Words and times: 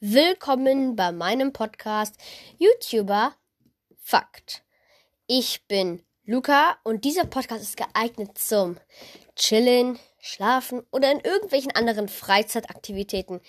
Willkommen 0.00 0.96
bei 0.96 1.12
meinem 1.12 1.52
Podcast 1.52 2.16
YouTuber 2.58 3.34
Fakt. 4.00 4.64
Ich 5.28 5.66
bin 5.68 6.02
Luca 6.24 6.76
und 6.82 7.04
dieser 7.04 7.26
Podcast 7.26 7.62
ist 7.62 7.76
geeignet 7.76 8.36
zum 8.38 8.76
Chillen, 9.36 10.00
Schlafen 10.18 10.82
oder 10.90 11.12
in 11.12 11.20
irgendwelchen 11.20 11.70
anderen 11.72 12.08
Freizeitaktivitäten. 12.08 13.40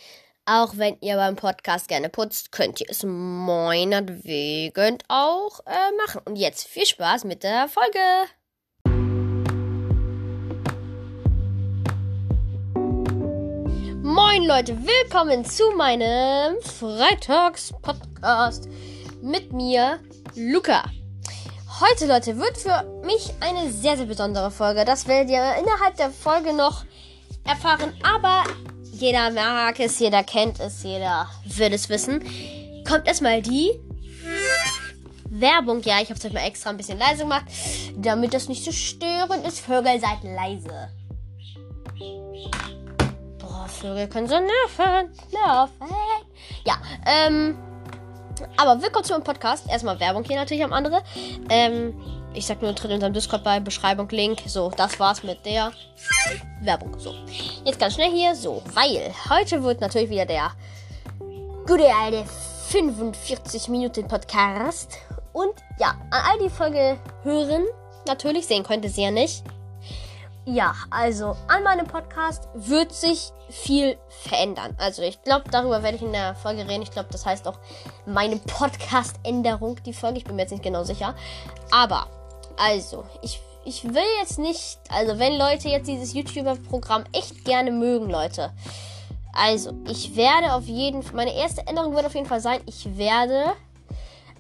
Auch 0.45 0.77
wenn 0.77 0.97
ihr 1.01 1.15
beim 1.15 1.35
Podcast 1.35 1.87
gerne 1.87 2.09
putzt, 2.09 2.51
könnt 2.51 2.79
ihr 2.81 2.89
es 2.89 3.03
meinetwegen 3.03 4.99
auch 5.07 5.61
äh, 5.65 5.91
machen. 5.97 6.21
Und 6.25 6.35
jetzt 6.35 6.67
viel 6.67 6.85
Spaß 6.85 7.23
mit 7.23 7.43
der 7.43 7.67
Folge. 7.67 7.99
Moin 14.39 14.47
Leute, 14.47 14.77
willkommen 14.77 15.43
zu 15.43 15.63
meinem 15.75 16.61
Freitags-Podcast 16.61 18.69
mit 19.21 19.51
mir, 19.51 19.99
Luca. 20.33 20.85
Heute, 21.81 22.05
Leute, 22.05 22.37
wird 22.37 22.57
für 22.57 22.85
mich 23.05 23.33
eine 23.41 23.69
sehr, 23.69 23.97
sehr 23.97 24.05
besondere 24.05 24.49
Folge. 24.49 24.85
Das 24.85 25.09
werdet 25.09 25.31
ihr 25.31 25.55
innerhalb 25.59 25.97
der 25.97 26.09
Folge 26.09 26.53
noch 26.53 26.85
erfahren. 27.43 27.93
Aber 28.01 28.45
jeder 28.93 29.29
mag 29.31 29.77
es, 29.81 29.99
jeder 29.99 30.23
kennt 30.23 30.61
es, 30.61 30.83
jeder 30.83 31.29
wird 31.43 31.73
es 31.73 31.89
wissen. 31.89 32.23
Kommt 32.87 33.07
erstmal 33.07 33.41
die 33.41 33.77
Werbung. 35.29 35.81
Ja, 35.81 35.99
ich 36.01 36.09
habe 36.09 36.17
es 36.17 36.23
euch 36.23 36.31
mal 36.31 36.47
extra 36.47 36.69
ein 36.69 36.77
bisschen 36.77 36.97
leise 36.97 37.23
gemacht, 37.23 37.43
damit 37.97 38.33
das 38.33 38.47
nicht 38.47 38.63
so 38.63 38.71
störend 38.71 39.45
ist. 39.45 39.59
Vögel, 39.59 39.99
seid 39.99 40.23
leise. 40.23 40.87
Vögel 43.67 44.07
können 44.07 44.27
so 44.27 44.35
nerven. 44.35 45.11
Nerven. 45.31 45.95
Ja, 46.65 46.77
ähm. 47.05 47.57
Aber 48.55 48.81
willkommen 48.81 49.03
zu 49.03 49.13
meinem 49.13 49.23
Podcast. 49.23 49.69
Erstmal 49.69 49.99
Werbung 49.99 50.23
hier 50.23 50.37
natürlich 50.37 50.63
am 50.63 50.71
andere. 50.71 51.03
Ähm, 51.49 51.93
ich 52.33 52.45
sag 52.45 52.61
nur, 52.61 52.73
tritt 52.73 52.91
in 52.91 52.95
unserem 52.95 53.11
Discord 53.13 53.43
bei, 53.43 53.59
Beschreibung, 53.59 54.07
Link. 54.09 54.41
So, 54.45 54.71
das 54.75 54.97
war's 54.99 55.23
mit 55.23 55.45
der 55.45 55.73
Werbung. 56.61 56.97
So, 56.97 57.13
jetzt 57.65 57.79
ganz 57.79 57.95
schnell 57.95 58.11
hier. 58.11 58.35
So, 58.35 58.63
weil 58.73 59.13
heute 59.29 59.61
wird 59.63 59.81
natürlich 59.81 60.09
wieder 60.09 60.25
der 60.25 60.51
gute 61.67 61.93
alte 61.93 62.23
45 62.69 63.67
Minuten 63.67 64.07
Podcast. 64.07 64.97
Und 65.33 65.53
ja, 65.79 65.89
an 66.11 66.21
all 66.31 66.39
die 66.39 66.49
Folge 66.49 66.97
hören. 67.23 67.65
Natürlich, 68.07 68.47
sehen 68.47 68.63
könnt 68.63 68.85
ihr 68.85 68.91
sie 68.91 69.03
ja 69.03 69.11
nicht. 69.11 69.43
Ja, 70.51 70.73
also 70.89 71.35
an 71.47 71.61
meinem 71.61 71.85
Podcast 71.85 72.47
wird 72.55 72.91
sich 72.91 73.31
viel 73.49 73.99
verändern. 74.23 74.75
Also 74.79 75.03
ich 75.03 75.21
glaube, 75.21 75.43
darüber 75.51 75.83
werde 75.83 75.97
ich 75.97 76.01
in 76.01 76.11
der 76.11 76.33
Folge 76.33 76.67
reden. 76.67 76.81
Ich 76.81 76.89
glaube, 76.89 77.09
das 77.11 77.23
heißt 77.23 77.47
auch 77.47 77.59
meine 78.07 78.37
Podcast-Änderung, 78.37 79.77
die 79.85 79.93
Folge. 79.93 80.17
Ich 80.17 80.23
bin 80.23 80.35
mir 80.35 80.41
jetzt 80.41 80.51
nicht 80.51 80.63
genau 80.63 80.83
sicher. 80.83 81.13
Aber, 81.69 82.07
also, 82.57 83.03
ich, 83.21 83.39
ich 83.63 83.83
will 83.83 84.01
jetzt 84.19 84.39
nicht, 84.39 84.79
also 84.89 85.19
wenn 85.19 85.37
Leute 85.37 85.69
jetzt 85.69 85.87
dieses 85.87 86.15
YouTuber-Programm 86.15 87.03
echt 87.13 87.45
gerne 87.45 87.71
mögen, 87.71 88.09
Leute. 88.09 88.51
Also, 89.33 89.73
ich 89.87 90.15
werde 90.15 90.53
auf 90.53 90.65
jeden 90.65 91.03
Fall, 91.03 91.15
meine 91.15 91.35
erste 91.35 91.67
Änderung 91.67 91.93
wird 91.93 92.07
auf 92.07 92.15
jeden 92.15 92.27
Fall 92.27 92.41
sein, 92.41 92.61
ich 92.65 92.97
werde 92.97 93.53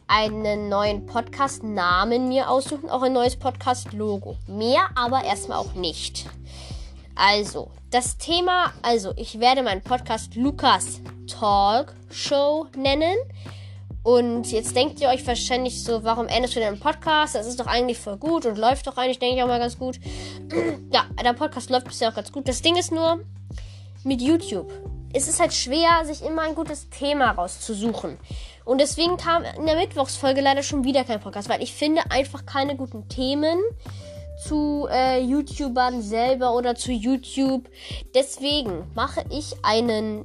einen 0.09 0.69
neuen 0.69 1.05
Podcast-Namen 1.05 2.29
mir 2.29 2.49
aussuchen, 2.49 2.89
auch 2.89 3.03
ein 3.03 3.13
neues 3.13 3.35
Podcast-Logo. 3.35 4.37
Mehr 4.47 4.89
aber 4.95 5.23
erstmal 5.23 5.59
auch 5.59 5.75
nicht. 5.75 6.25
Also, 7.13 7.69
das 7.91 8.17
Thema, 8.17 8.73
also 8.81 9.13
ich 9.17 9.39
werde 9.39 9.61
meinen 9.61 9.83
Podcast 9.83 10.33
Lukas 10.33 10.99
Talk 11.27 11.93
Show 12.09 12.65
nennen. 12.75 13.17
Und 14.01 14.51
jetzt 14.51 14.75
denkt 14.75 14.99
ihr 14.99 15.09
euch 15.09 15.27
wahrscheinlich 15.27 15.83
so, 15.83 16.03
warum 16.03 16.25
endest 16.25 16.55
du 16.55 16.59
den 16.59 16.79
Podcast? 16.79 17.35
Das 17.35 17.45
ist 17.45 17.59
doch 17.59 17.67
eigentlich 17.67 17.99
voll 17.99 18.17
gut 18.17 18.47
und 18.47 18.57
läuft 18.57 18.87
doch 18.87 18.97
eigentlich, 18.97 19.19
denke 19.19 19.35
ich 19.35 19.43
auch 19.43 19.47
mal 19.47 19.59
ganz 19.59 19.77
gut. 19.77 19.99
ja, 20.91 21.05
der 21.23 21.33
Podcast 21.33 21.69
läuft 21.69 21.87
bisher 21.87 22.09
auch 22.09 22.15
ganz 22.15 22.31
gut. 22.31 22.47
Das 22.47 22.63
Ding 22.63 22.77
ist 22.77 22.91
nur, 22.91 23.19
mit 24.03 24.21
YouTube 24.21 24.71
es 25.13 25.27
ist 25.27 25.39
halt 25.39 25.53
schwer, 25.53 26.05
sich 26.05 26.23
immer 26.23 26.43
ein 26.43 26.55
gutes 26.55 26.89
Thema 26.89 27.31
rauszusuchen. 27.31 28.17
Und 28.69 28.79
deswegen 28.79 29.17
kam 29.17 29.43
in 29.57 29.65
der 29.65 29.75
Mittwochsfolge 29.75 30.41
leider 30.41 30.61
schon 30.61 30.83
wieder 30.83 31.03
kein 31.03 31.19
Podcast, 31.19 31.49
weil 31.49 31.63
ich 31.63 31.73
finde 31.73 32.03
einfach 32.11 32.45
keine 32.45 32.75
guten 32.75 33.09
Themen 33.09 33.57
zu 34.45 34.87
äh, 34.91 35.19
YouTubern 35.21 36.03
selber 36.03 36.53
oder 36.53 36.75
zu 36.75 36.91
YouTube. 36.91 37.67
Deswegen 38.13 38.87
mache 38.93 39.25
ich 39.31 39.55
einen, 39.63 40.23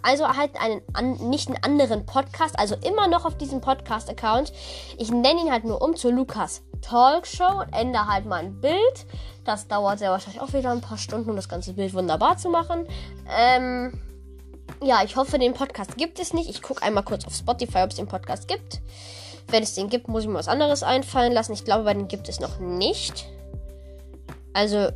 also 0.00 0.26
halt 0.26 0.52
einen, 0.58 0.80
an, 0.94 1.28
nicht 1.28 1.48
einen 1.48 1.62
anderen 1.62 2.06
Podcast, 2.06 2.58
also 2.58 2.76
immer 2.76 3.08
noch 3.08 3.26
auf 3.26 3.36
diesem 3.36 3.60
Podcast-Account. 3.60 4.54
Ich 4.96 5.10
nenne 5.10 5.42
ihn 5.42 5.52
halt 5.52 5.64
nur 5.64 5.82
um 5.82 5.94
zu 5.94 6.10
Lukas 6.10 6.62
Talkshow 6.80 7.60
und 7.60 7.74
ändere 7.74 8.08
halt 8.08 8.24
mein 8.24 8.58
Bild. 8.58 9.06
Das 9.44 9.68
dauert 9.68 9.98
sehr 9.98 10.12
wahrscheinlich 10.12 10.40
auch 10.40 10.54
wieder 10.54 10.70
ein 10.70 10.80
paar 10.80 10.96
Stunden, 10.96 11.28
um 11.28 11.36
das 11.36 11.50
ganze 11.50 11.74
Bild 11.74 11.92
wunderbar 11.92 12.38
zu 12.38 12.48
machen. 12.48 12.86
Ähm, 13.28 13.92
ja, 14.84 15.02
ich 15.04 15.16
hoffe, 15.16 15.38
den 15.38 15.54
Podcast 15.54 15.96
gibt 15.96 16.18
es 16.18 16.32
nicht. 16.32 16.50
Ich 16.50 16.62
gucke 16.62 16.82
einmal 16.82 17.04
kurz 17.04 17.26
auf 17.26 17.34
Spotify, 17.34 17.78
ob 17.78 17.90
es 17.90 17.96
den 17.96 18.08
Podcast 18.08 18.48
gibt. 18.48 18.80
Wenn 19.48 19.62
es 19.62 19.74
den 19.74 19.88
gibt, 19.88 20.08
muss 20.08 20.22
ich 20.22 20.28
mir 20.28 20.34
was 20.34 20.48
anderes 20.48 20.82
einfallen 20.82 21.32
lassen. 21.32 21.52
Ich 21.52 21.64
glaube, 21.64 21.84
bei 21.84 21.94
den 21.94 22.08
gibt 22.08 22.28
es 22.28 22.40
noch 22.40 22.58
nicht. 22.58 23.26
Also, 24.52 24.88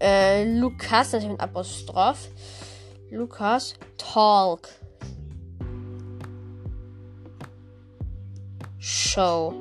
äh, 0.00 0.44
Lukas, 0.44 1.10
das 1.10 1.22
ist 1.22 1.30
mit 1.30 1.40
Apostroph. 1.40 2.28
Lukas 3.10 3.74
Talk. 3.96 4.68
Show. 8.78 9.54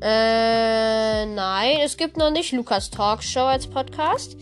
Äh, 0.00 1.26
nein, 1.26 1.78
es 1.82 1.96
gibt 1.96 2.16
noch 2.16 2.30
nicht 2.30 2.52
Lukas 2.52 2.90
Talk 2.90 3.22
Show 3.22 3.40
als 3.40 3.66
Podcast. 3.66 4.36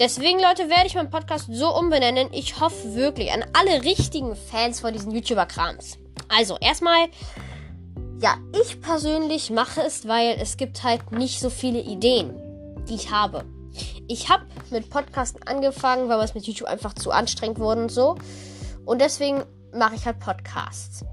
Deswegen, 0.00 0.40
Leute, 0.40 0.70
werde 0.70 0.86
ich 0.86 0.94
meinen 0.94 1.10
Podcast 1.10 1.48
so 1.52 1.76
umbenennen. 1.76 2.30
Ich 2.32 2.58
hoffe 2.58 2.94
wirklich 2.94 3.30
an 3.32 3.44
alle 3.52 3.84
richtigen 3.84 4.34
Fans 4.34 4.80
von 4.80 4.94
diesen 4.94 5.10
YouTuber-Krams. 5.10 5.98
Also, 6.28 6.56
erstmal, 6.58 7.08
ja, 8.18 8.38
ich 8.58 8.80
persönlich 8.80 9.50
mache 9.50 9.82
es, 9.82 10.08
weil 10.08 10.38
es 10.40 10.56
gibt 10.56 10.84
halt 10.84 11.12
nicht 11.12 11.38
so 11.38 11.50
viele 11.50 11.82
Ideen, 11.82 12.34
die 12.88 12.94
ich 12.94 13.10
habe. 13.10 13.44
Ich 14.08 14.30
habe 14.30 14.46
mit 14.70 14.88
Podcasten 14.88 15.42
angefangen, 15.46 16.08
weil 16.08 16.18
es 16.24 16.34
mit 16.34 16.46
YouTube 16.46 16.68
einfach 16.68 16.94
zu 16.94 17.10
anstrengend 17.10 17.58
wurde 17.58 17.82
und 17.82 17.92
so. 17.92 18.16
Und 18.86 19.02
deswegen 19.02 19.44
mache 19.74 19.96
ich 19.96 20.06
halt 20.06 20.18
Podcasts. 20.18 21.04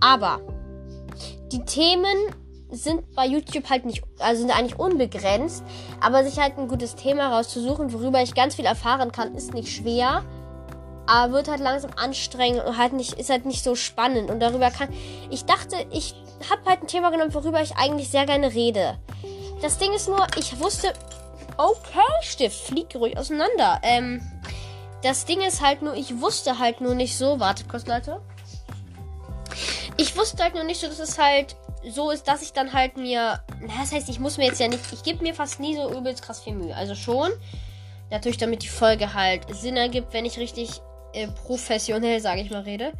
Aber 0.00 0.38
die 1.50 1.64
Themen 1.64 2.16
sind 2.72 3.14
bei 3.14 3.26
YouTube 3.26 3.68
halt 3.70 3.84
nicht, 3.84 4.02
also 4.18 4.42
sind 4.42 4.50
eigentlich 4.50 4.78
unbegrenzt. 4.78 5.62
Aber 6.00 6.24
sich 6.24 6.38
halt 6.38 6.58
ein 6.58 6.68
gutes 6.68 6.94
Thema 6.94 7.36
rauszusuchen, 7.36 7.92
worüber 7.92 8.22
ich 8.22 8.34
ganz 8.34 8.54
viel 8.54 8.64
erfahren 8.64 9.12
kann, 9.12 9.34
ist 9.34 9.54
nicht 9.54 9.68
schwer. 9.68 10.24
Aber 11.06 11.32
wird 11.32 11.48
halt 11.48 11.60
langsam 11.60 11.90
anstrengend 11.96 12.64
und 12.64 12.78
halt 12.78 12.92
nicht, 12.92 13.14
ist 13.14 13.30
halt 13.30 13.44
nicht 13.44 13.62
so 13.62 13.74
spannend. 13.74 14.30
Und 14.30 14.40
darüber 14.40 14.70
kann. 14.70 14.88
Ich 15.30 15.44
dachte, 15.44 15.76
ich 15.90 16.14
habe 16.50 16.64
halt 16.66 16.82
ein 16.82 16.86
Thema 16.86 17.10
genommen, 17.10 17.34
worüber 17.34 17.60
ich 17.60 17.76
eigentlich 17.76 18.08
sehr 18.08 18.26
gerne 18.26 18.54
rede. 18.54 18.98
Das 19.60 19.78
Ding 19.78 19.92
ist 19.92 20.08
nur, 20.08 20.26
ich 20.38 20.58
wusste. 20.60 20.92
Okay, 21.58 22.00
Stift, 22.22 22.66
fliegt 22.66 22.96
ruhig 22.96 23.16
auseinander. 23.16 23.80
Ähm. 23.82 24.20
Das 25.02 25.24
Ding 25.24 25.40
ist 25.40 25.60
halt 25.60 25.82
nur, 25.82 25.94
ich 25.94 26.20
wusste 26.20 26.60
halt 26.60 26.80
nur 26.80 26.94
nicht 26.94 27.18
so. 27.18 27.40
Wartet 27.40 27.68
kurz, 27.68 27.86
Leute. 27.86 28.22
Ich 29.96 30.16
wusste 30.16 30.42
halt 30.42 30.54
nur 30.54 30.62
nicht 30.64 30.80
so, 30.80 30.86
dass 30.86 31.00
es 31.00 31.18
halt 31.18 31.56
so 31.88 32.10
ist, 32.10 32.28
dass 32.28 32.42
ich 32.42 32.52
dann 32.52 32.72
halt 32.72 32.96
mir. 32.96 33.42
Das 33.78 33.92
heißt, 33.92 34.08
ich 34.08 34.20
muss 34.20 34.38
mir 34.38 34.46
jetzt 34.46 34.60
ja 34.60 34.68
nicht. 34.68 34.80
Ich 34.92 35.02
gebe 35.02 35.22
mir 35.22 35.34
fast 35.34 35.60
nie 35.60 35.76
so 35.76 35.92
übelst 35.92 36.22
krass 36.22 36.40
viel 36.40 36.54
Mühe. 36.54 36.74
Also 36.74 36.94
schon. 36.94 37.30
Natürlich, 38.10 38.36
damit 38.36 38.62
die 38.62 38.68
Folge 38.68 39.14
halt 39.14 39.42
Sinn 39.54 39.76
ergibt, 39.76 40.12
wenn 40.12 40.26
ich 40.26 40.38
richtig 40.38 40.70
äh, 41.14 41.28
professionell, 41.28 42.20
sage 42.20 42.42
ich 42.42 42.50
mal, 42.50 42.62
rede. 42.62 42.92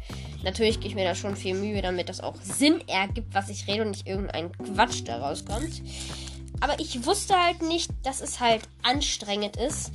Natürlich 0.43 0.77
gebe 0.77 0.87
ich 0.87 0.95
mir 0.95 1.05
da 1.05 1.15
schon 1.15 1.35
viel 1.35 1.53
Mühe, 1.53 1.81
damit 1.81 2.09
das 2.09 2.19
auch 2.19 2.35
Sinn 2.41 2.81
ergibt, 2.87 3.33
was 3.33 3.49
ich 3.49 3.67
rede 3.67 3.83
und 3.83 3.91
nicht 3.91 4.07
irgendein 4.07 4.51
Quatsch 4.51 5.03
da 5.05 5.17
rauskommt. 5.17 5.81
Aber 6.59 6.79
ich 6.79 7.05
wusste 7.05 7.35
halt 7.35 7.61
nicht, 7.61 7.91
dass 8.03 8.21
es 8.21 8.39
halt 8.39 8.61
anstrengend 8.83 9.57
ist, 9.57 9.91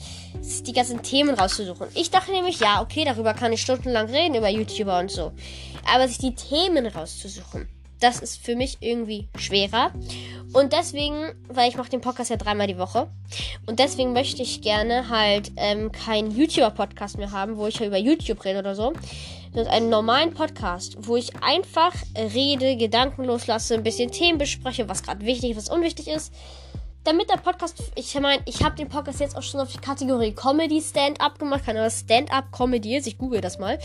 die 0.67 0.73
ganzen 0.73 1.03
Themen 1.03 1.35
rauszusuchen. 1.35 1.89
Ich 1.95 2.11
dachte 2.11 2.31
nämlich, 2.31 2.61
ja, 2.61 2.83
okay, 2.83 3.05
darüber 3.05 3.35
kann 3.35 3.53
ich 3.53 3.63
stundenlang 3.63 4.07
reden, 4.07 4.35
über 4.35 4.49
YouTuber 4.49 4.99
und 4.99 5.11
so. 5.11 5.33
Aber 5.91 6.07
sich 6.07 6.19
die 6.19 6.35
Themen 6.35 6.87
rauszusuchen 6.87 7.69
das 8.01 8.21
ist 8.21 8.45
für 8.45 8.57
mich 8.57 8.79
irgendwie 8.81 9.29
schwerer. 9.37 9.93
Und 10.53 10.73
deswegen, 10.73 11.35
weil 11.49 11.69
ich 11.69 11.77
mache 11.77 11.91
den 11.91 12.01
Podcast 12.01 12.31
ja 12.31 12.37
dreimal 12.37 12.67
die 12.67 12.79
Woche. 12.79 13.09
Und 13.67 13.79
deswegen 13.79 14.13
möchte 14.13 14.43
ich 14.43 14.63
gerne 14.63 15.09
halt 15.09 15.53
ähm, 15.57 15.93
keinen 15.93 16.31
YouTuber-Podcast 16.31 17.19
mehr 17.19 17.33
haben, 17.33 17.57
wo 17.57 17.67
ich 17.67 17.79
ja 17.79 17.87
über 17.87 17.99
YouTube 17.99 18.45
rede 18.45 18.61
oder 18.61 18.75
so. 18.75 18.93
Sondern 19.53 19.73
einen 19.73 19.89
normalen 19.91 20.33
Podcast, 20.33 20.97
wo 21.01 21.17
ich 21.17 21.43
einfach 21.43 21.93
rede, 22.17 22.77
Gedanken 22.77 23.25
loslasse, 23.25 23.75
ein 23.75 23.83
bisschen 23.83 24.11
Themen 24.11 24.39
bespreche, 24.39 24.89
was 24.89 25.03
gerade 25.03 25.25
wichtig, 25.25 25.57
was 25.57 25.69
unwichtig 25.69 26.09
ist. 26.09 26.33
Damit 27.09 27.31
der 27.31 27.39
Podcast, 27.39 27.91
ich 27.95 28.21
meine, 28.21 28.43
ich 28.45 28.63
habe 28.63 28.77
den 28.77 28.91
Podcast 28.91 29.21
jetzt 29.21 29.35
auch 29.35 29.43
schon 29.43 29.61
auf 29.61 29.73
die 29.73 29.79
Kategorie 29.79 30.35
Comedy 30.35 30.79
Stand-up 30.83 31.39
gemacht, 31.39 31.65
kann 31.65 31.79
aber 31.79 31.89
Stand-up 31.89 32.53
Comedy 32.53 32.99
ist. 32.99 33.07
Ich 33.07 33.17
google 33.17 33.41
das 33.41 33.59
mal. 33.59 33.79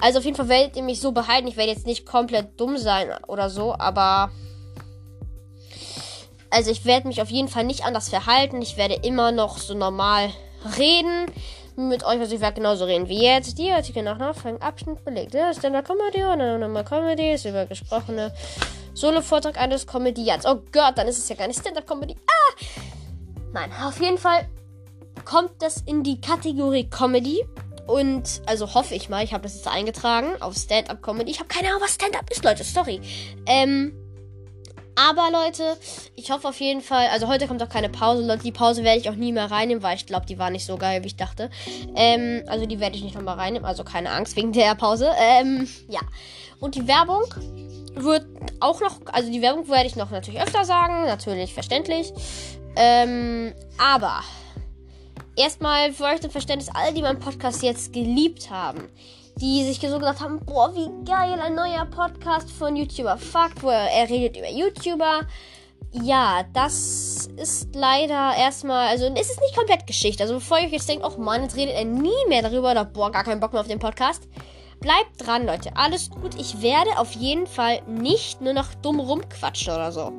Also 0.00 0.18
auf 0.18 0.24
jeden 0.24 0.36
Fall 0.36 0.48
werdet 0.48 0.76
ihr 0.76 0.82
mich 0.82 1.00
so 1.00 1.12
behalten. 1.12 1.46
Ich 1.46 1.56
werde 1.56 1.70
jetzt 1.70 1.86
nicht 1.86 2.04
komplett 2.06 2.60
dumm 2.60 2.76
sein 2.76 3.10
oder 3.28 3.50
so, 3.50 3.74
aber 3.78 4.32
also 6.50 6.72
ich 6.72 6.84
werde 6.84 7.06
mich 7.06 7.22
auf 7.22 7.30
jeden 7.30 7.46
Fall 7.46 7.62
nicht 7.62 7.84
anders 7.84 8.08
verhalten. 8.08 8.60
Ich 8.60 8.76
werde 8.76 8.94
immer 8.94 9.30
noch 9.30 9.58
so 9.58 9.74
normal 9.74 10.30
reden 10.76 11.26
mit 11.76 12.02
euch. 12.02 12.18
Also 12.18 12.34
ich 12.34 12.40
werde 12.40 12.56
genauso 12.56 12.84
reden 12.84 13.08
wie 13.08 13.22
jetzt. 13.22 13.58
Die 13.58 13.72
heutige 13.72 14.02
nach 14.02 14.18
Nachfragen 14.18 14.60
Abschnitt 14.60 15.04
belegt. 15.04 15.36
Ist 15.36 15.64
eine 15.64 15.84
Comedy 15.84 16.24
oder 16.24 16.56
eine 16.56 16.82
Comedy 16.82 17.30
ist 17.30 17.44
über 17.44 17.66
gesprochene 17.66 18.32
Solo-Vortrag 18.94 19.58
eines 19.60 19.86
Komödiants. 19.86 20.46
Oh 20.46 20.62
Gott, 20.72 20.96
dann 20.96 21.08
ist 21.08 21.18
es 21.18 21.28
ja 21.28 21.36
gar 21.36 21.46
nicht 21.46 21.60
Stand-Up-Comedy. 21.60 22.16
Ah! 22.26 22.64
Nein, 23.52 23.70
auf 23.82 24.00
jeden 24.00 24.18
Fall 24.18 24.48
kommt 25.24 25.52
das 25.60 25.78
in 25.86 26.02
die 26.02 26.20
Kategorie 26.20 26.88
Comedy. 26.88 27.44
Und 27.86 28.42
also 28.46 28.74
hoffe 28.74 28.94
ich 28.94 29.08
mal, 29.08 29.24
ich 29.24 29.32
habe 29.32 29.42
das 29.42 29.56
jetzt 29.56 29.66
eingetragen 29.66 30.40
auf 30.40 30.54
Stand-Up-Comedy. 30.54 31.30
Ich 31.30 31.40
habe 31.40 31.48
keine 31.48 31.68
Ahnung, 31.68 31.82
was 31.82 31.94
Stand-Up 31.94 32.30
ist, 32.30 32.44
Leute. 32.44 32.62
Sorry. 32.62 33.00
Ähm, 33.46 33.92
aber 34.96 35.30
Leute, 35.30 35.76
ich 36.16 36.30
hoffe 36.30 36.48
auf 36.48 36.60
jeden 36.60 36.80
Fall, 36.80 37.08
also 37.08 37.28
heute 37.28 37.46
kommt 37.46 37.62
auch 37.62 37.68
keine 37.68 37.88
Pause. 37.88 38.26
Leute, 38.26 38.42
die 38.42 38.52
Pause 38.52 38.84
werde 38.84 39.00
ich 39.00 39.08
auch 39.08 39.14
nie 39.14 39.32
mehr 39.32 39.50
reinnehmen, 39.50 39.82
weil 39.82 39.96
ich 39.96 40.06
glaube, 40.06 40.26
die 40.26 40.38
war 40.38 40.50
nicht 40.50 40.66
so 40.66 40.76
geil, 40.76 41.02
wie 41.02 41.08
ich 41.08 41.16
dachte. 41.16 41.50
Ähm, 41.94 42.42
also 42.46 42.66
die 42.66 42.80
werde 42.80 42.96
ich 42.96 43.02
nicht 43.02 43.14
nochmal 43.14 43.36
reinnehmen, 43.36 43.66
also 43.66 43.84
keine 43.84 44.10
Angst 44.10 44.36
wegen 44.36 44.52
der 44.52 44.74
Pause. 44.74 45.10
Ähm, 45.18 45.68
ja. 45.88 46.00
Und 46.60 46.74
die 46.74 46.86
Werbung 46.86 47.24
wird 47.94 48.26
auch 48.60 48.80
noch, 48.80 49.00
also 49.12 49.30
die 49.30 49.42
Werbung 49.42 49.68
werde 49.68 49.86
ich 49.86 49.96
noch 49.96 50.10
natürlich 50.10 50.40
öfter 50.40 50.64
sagen, 50.64 51.06
natürlich 51.06 51.54
verständlich. 51.54 52.12
Ähm, 52.76 53.52
aber 53.78 54.20
erstmal 55.36 55.92
für 55.92 56.04
euch 56.04 56.20
zum 56.20 56.30
Verständnis, 56.30 56.70
alle, 56.72 56.92
die 56.92 57.02
meinen 57.02 57.18
Podcast 57.18 57.62
jetzt 57.62 57.92
geliebt 57.92 58.50
haben, 58.50 58.88
die 59.36 59.64
sich 59.64 59.80
so 59.80 59.98
gedacht 59.98 60.20
haben, 60.20 60.40
boah, 60.44 60.74
wie 60.74 60.88
geil, 61.04 61.38
ein 61.40 61.54
neuer 61.54 61.86
Podcast 61.86 62.50
von 62.50 62.76
YouTuber 62.76 63.16
Fakt, 63.16 63.62
wo 63.62 63.70
er, 63.70 63.90
er 63.90 64.08
redet 64.08 64.36
über 64.36 64.50
YouTuber. 64.50 65.26
Ja, 65.92 66.44
das 66.52 67.28
ist 67.36 67.74
leider 67.74 68.34
erstmal, 68.36 68.88
also 68.88 69.06
es 69.06 69.30
ist 69.30 69.40
nicht 69.40 69.56
komplett 69.56 69.86
Geschichte. 69.86 70.22
Also 70.22 70.34
bevor 70.34 70.58
ihr 70.58 70.66
euch 70.66 70.72
jetzt 70.72 70.88
denkt, 70.88 71.04
oh 71.04 71.20
Mann, 71.20 71.42
jetzt 71.42 71.56
redet 71.56 71.74
er 71.74 71.84
nie 71.84 72.10
mehr 72.28 72.42
darüber 72.42 72.70
oder 72.70 72.84
boah, 72.84 73.10
gar 73.10 73.24
keinen 73.24 73.40
Bock 73.40 73.52
mehr 73.52 73.60
auf 73.60 73.68
den 73.68 73.80
Podcast. 73.80 74.28
Bleibt 74.80 75.26
dran, 75.26 75.46
Leute. 75.46 75.76
Alles 75.76 76.10
gut. 76.10 76.34
Ich 76.38 76.62
werde 76.62 76.98
auf 76.98 77.12
jeden 77.12 77.46
Fall 77.46 77.82
nicht 77.86 78.40
nur 78.40 78.54
noch 78.54 78.74
dumm 78.74 78.98
rumquatschen 78.98 79.74
oder 79.74 79.92
so. 79.92 80.12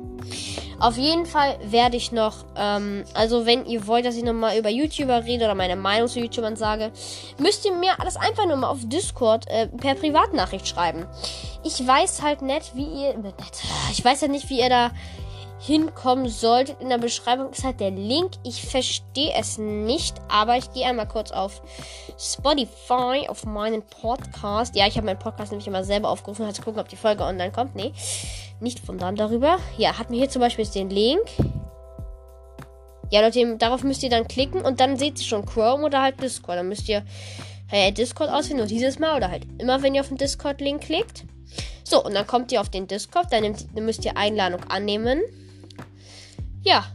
Auf 0.78 0.96
jeden 0.96 1.26
Fall 1.26 1.58
werde 1.64 1.96
ich 1.96 2.12
noch, 2.12 2.44
ähm, 2.56 3.04
also 3.14 3.44
wenn 3.44 3.66
ihr 3.66 3.86
wollt, 3.86 4.04
dass 4.04 4.16
ich 4.16 4.22
nochmal 4.22 4.58
über 4.58 4.68
YouTuber 4.68 5.24
rede 5.24 5.44
oder 5.44 5.54
meine 5.54 5.76
Meinung 5.76 6.08
zu 6.08 6.20
YouTubern 6.20 6.56
sage, 6.56 6.92
müsst 7.38 7.64
ihr 7.64 7.72
mir 7.72 8.00
alles 8.00 8.16
einfach 8.16 8.46
nur 8.46 8.56
mal 8.56 8.68
auf 8.68 8.80
Discord 8.82 9.48
äh, 9.48 9.66
per 9.66 9.94
Privatnachricht 9.94 10.66
schreiben. 10.66 11.06
Ich 11.64 11.86
weiß 11.86 12.22
halt 12.22 12.42
nicht, 12.42 12.74
wie 12.74 12.84
ihr, 12.84 13.16
nicht, 13.16 13.34
ich 13.92 14.04
weiß 14.04 14.22
halt 14.22 14.32
nicht, 14.32 14.48
wie 14.48 14.60
ihr 14.60 14.68
da 14.68 14.90
hinkommen 15.62 16.28
solltet. 16.28 16.80
In 16.80 16.88
der 16.88 16.98
Beschreibung 16.98 17.50
ist 17.50 17.62
halt 17.62 17.78
der 17.78 17.92
Link. 17.92 18.32
Ich 18.42 18.64
verstehe 18.64 19.32
es 19.38 19.58
nicht, 19.58 20.16
aber 20.28 20.56
ich 20.56 20.72
gehe 20.72 20.84
einmal 20.84 21.06
kurz 21.06 21.30
auf 21.30 21.62
Spotify, 22.18 23.28
auf 23.28 23.44
meinen 23.44 23.82
Podcast. 23.82 24.74
Ja, 24.74 24.88
ich 24.88 24.96
habe 24.96 25.06
meinen 25.06 25.20
Podcast 25.20 25.52
nämlich 25.52 25.68
immer 25.68 25.84
selber 25.84 26.08
aufgerufen, 26.08 26.44
halt 26.44 26.56
zu 26.56 26.62
gucken, 26.62 26.80
ob 26.80 26.88
die 26.88 26.96
Folge 26.96 27.22
online 27.22 27.52
kommt. 27.52 27.76
Nee, 27.76 27.92
nicht 28.58 28.80
von 28.80 28.98
dann 28.98 29.14
darüber. 29.14 29.58
Ja, 29.78 29.98
hat 29.98 30.10
mir 30.10 30.16
hier 30.16 30.30
zum 30.30 30.40
Beispiel 30.40 30.66
den 30.66 30.90
Link. 30.90 31.22
Ja, 33.12 33.20
Leute, 33.20 33.56
darauf 33.56 33.84
müsst 33.84 34.02
ihr 34.02 34.10
dann 34.10 34.26
klicken 34.26 34.62
und 34.62 34.80
dann 34.80 34.96
seht 34.96 35.20
ihr 35.20 35.26
schon 35.26 35.46
Chrome 35.46 35.84
oder 35.84 36.02
halt 36.02 36.20
Discord. 36.20 36.58
Dann 36.58 36.68
müsst 36.68 36.88
ihr 36.88 37.04
äh, 37.70 37.92
Discord 37.92 38.30
auswählen, 38.30 38.58
nur 38.58 38.66
dieses 38.66 38.98
Mal 38.98 39.16
oder 39.16 39.30
halt 39.30 39.46
immer, 39.58 39.80
wenn 39.82 39.94
ihr 39.94 40.00
auf 40.00 40.08
den 40.08 40.16
Discord-Link 40.16 40.82
klickt. 40.82 41.24
So, 41.84 42.02
und 42.02 42.14
dann 42.14 42.26
kommt 42.26 42.50
ihr 42.50 42.60
auf 42.60 42.70
den 42.70 42.88
Discord, 42.88 43.26
dann, 43.30 43.42
nehmt, 43.42 43.66
dann 43.76 43.84
müsst 43.84 44.04
ihr 44.04 44.16
Einladung 44.16 44.64
annehmen. 44.64 45.20
Ja. 46.62 46.86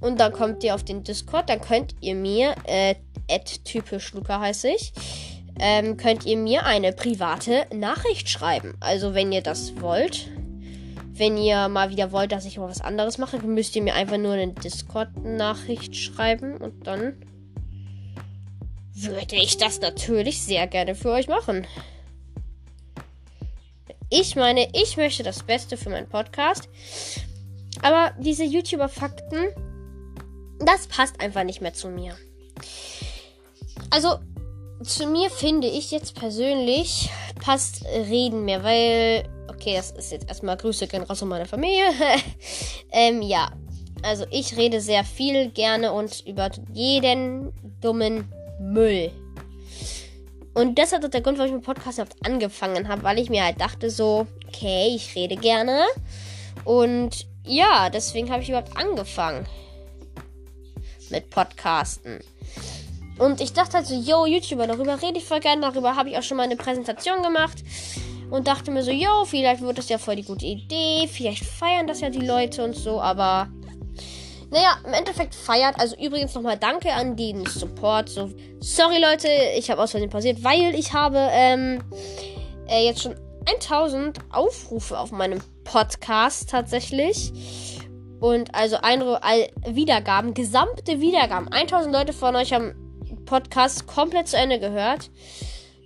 Und 0.00 0.18
dann 0.18 0.32
kommt 0.32 0.64
ihr 0.64 0.74
auf 0.74 0.84
den 0.84 1.02
Discord, 1.04 1.48
dann 1.50 1.60
könnt 1.60 1.94
ihr 2.00 2.14
mir, 2.14 2.54
äh, 2.64 2.94
typisch 3.64 4.12
Luca 4.14 4.40
heiße 4.40 4.68
ich, 4.68 4.92
ähm, 5.58 5.96
könnt 5.96 6.24
ihr 6.24 6.36
mir 6.36 6.64
eine 6.64 6.92
private 6.92 7.66
Nachricht 7.74 8.28
schreiben. 8.28 8.74
Also 8.80 9.14
wenn 9.14 9.30
ihr 9.30 9.42
das 9.42 9.80
wollt. 9.80 10.28
Wenn 11.12 11.36
ihr 11.36 11.68
mal 11.68 11.90
wieder 11.90 12.12
wollt, 12.12 12.32
dass 12.32 12.46
ich 12.46 12.56
mal 12.56 12.70
was 12.70 12.80
anderes 12.80 13.18
mache, 13.18 13.38
müsst 13.40 13.76
ihr 13.76 13.82
mir 13.82 13.92
einfach 13.92 14.16
nur 14.16 14.32
eine 14.32 14.54
Discord-Nachricht 14.54 15.94
schreiben 15.94 16.56
und 16.56 16.86
dann 16.86 17.20
würde 18.94 19.36
ich 19.36 19.58
das 19.58 19.82
natürlich 19.82 20.40
sehr 20.40 20.66
gerne 20.66 20.94
für 20.94 21.10
euch 21.10 21.28
machen. 21.28 21.66
Ich 24.08 24.34
meine, 24.34 24.68
ich 24.72 24.96
möchte 24.96 25.22
das 25.22 25.42
Beste 25.42 25.76
für 25.76 25.90
meinen 25.90 26.08
Podcast. 26.08 26.70
Aber 27.82 28.12
diese 28.18 28.44
YouTuber-Fakten, 28.44 29.48
das 30.58 30.86
passt 30.86 31.20
einfach 31.20 31.44
nicht 31.44 31.60
mehr 31.60 31.72
zu 31.72 31.88
mir. 31.88 32.16
Also, 33.90 34.16
zu 34.82 35.06
mir 35.06 35.30
finde 35.30 35.68
ich 35.68 35.90
jetzt 35.90 36.14
persönlich 36.14 37.10
passt 37.40 37.84
Reden 37.84 38.44
mehr, 38.44 38.62
weil, 38.62 39.28
okay, 39.48 39.74
das 39.76 39.90
ist 39.90 40.12
jetzt 40.12 40.28
erstmal 40.28 40.56
Grüße 40.56 40.86
gehen 40.86 41.02
raus 41.02 41.22
an 41.22 41.28
meine 41.28 41.46
Familie. 41.46 41.84
ähm, 42.92 43.22
ja, 43.22 43.50
also 44.02 44.24
ich 44.30 44.56
rede 44.56 44.80
sehr 44.80 45.04
viel 45.04 45.50
gerne 45.50 45.92
und 45.92 46.26
über 46.26 46.50
jeden 46.72 47.52
dummen 47.80 48.30
Müll. 48.60 49.10
Und 50.54 50.78
das 50.78 50.92
hat 50.92 51.12
der 51.12 51.20
Grund, 51.20 51.38
warum 51.38 51.50
ich 51.50 51.56
mit 51.56 51.64
Podcast 51.64 51.98
überhaupt 51.98 52.26
angefangen 52.26 52.88
habe, 52.88 53.02
weil 53.02 53.18
ich 53.18 53.30
mir 53.30 53.44
halt 53.44 53.60
dachte 53.60 53.90
so, 53.90 54.26
okay, 54.48 54.92
ich 54.94 55.14
rede 55.14 55.36
gerne 55.36 55.84
und 56.64 57.26
ja, 57.50 57.90
deswegen 57.90 58.30
habe 58.30 58.42
ich 58.42 58.48
überhaupt 58.48 58.76
angefangen 58.76 59.46
mit 61.10 61.30
Podcasten. 61.30 62.20
Und 63.18 63.40
ich 63.40 63.52
dachte 63.52 63.78
halt 63.78 63.86
so, 63.86 63.94
yo, 63.94 64.24
YouTuber, 64.24 64.66
darüber 64.66 65.02
rede 65.02 65.18
ich 65.18 65.24
voll 65.24 65.40
gerne, 65.40 65.60
darüber 65.60 65.96
habe 65.96 66.08
ich 66.08 66.16
auch 66.16 66.22
schon 66.22 66.36
mal 66.36 66.44
eine 66.44 66.56
Präsentation 66.56 67.22
gemacht. 67.22 67.58
Und 68.30 68.46
dachte 68.46 68.70
mir 68.70 68.84
so, 68.84 68.92
yo, 68.92 69.24
vielleicht 69.24 69.60
wird 69.60 69.76
das 69.76 69.88
ja 69.88 69.98
voll 69.98 70.16
die 70.16 70.22
gute 70.22 70.46
Idee, 70.46 71.08
vielleicht 71.10 71.44
feiern 71.44 71.88
das 71.88 72.00
ja 72.00 72.08
die 72.08 72.24
Leute 72.24 72.62
und 72.62 72.76
so, 72.76 73.00
aber 73.00 73.48
naja, 74.50 74.78
im 74.86 74.92
Endeffekt 74.92 75.34
feiert. 75.34 75.78
Also 75.78 75.96
übrigens 75.96 76.34
nochmal 76.34 76.56
danke 76.56 76.92
an 76.92 77.16
den 77.16 77.44
Support. 77.46 78.08
So, 78.08 78.30
sorry 78.60 79.00
Leute, 79.00 79.28
ich 79.56 79.70
habe 79.70 79.82
aus 79.82 79.90
Versehen 79.90 80.10
pausiert, 80.10 80.42
weil 80.44 80.74
ich 80.76 80.92
habe 80.92 81.28
ähm, 81.32 81.82
äh, 82.68 82.84
jetzt 82.84 83.02
schon 83.02 83.16
1000 83.46 84.18
Aufrufe 84.30 84.98
auf 84.98 85.12
meinem 85.12 85.40
Podcast 85.64 86.50
tatsächlich. 86.50 87.32
Und 88.20 88.54
also 88.54 88.76
ein, 88.82 89.00
Wiedergaben, 89.66 90.34
gesamte 90.34 91.00
Wiedergaben. 91.00 91.48
1000 91.48 91.92
Leute 91.92 92.12
von 92.12 92.36
euch 92.36 92.52
haben 92.52 92.74
Podcast 93.24 93.86
komplett 93.86 94.28
zu 94.28 94.36
Ende 94.36 94.58
gehört. 94.58 95.10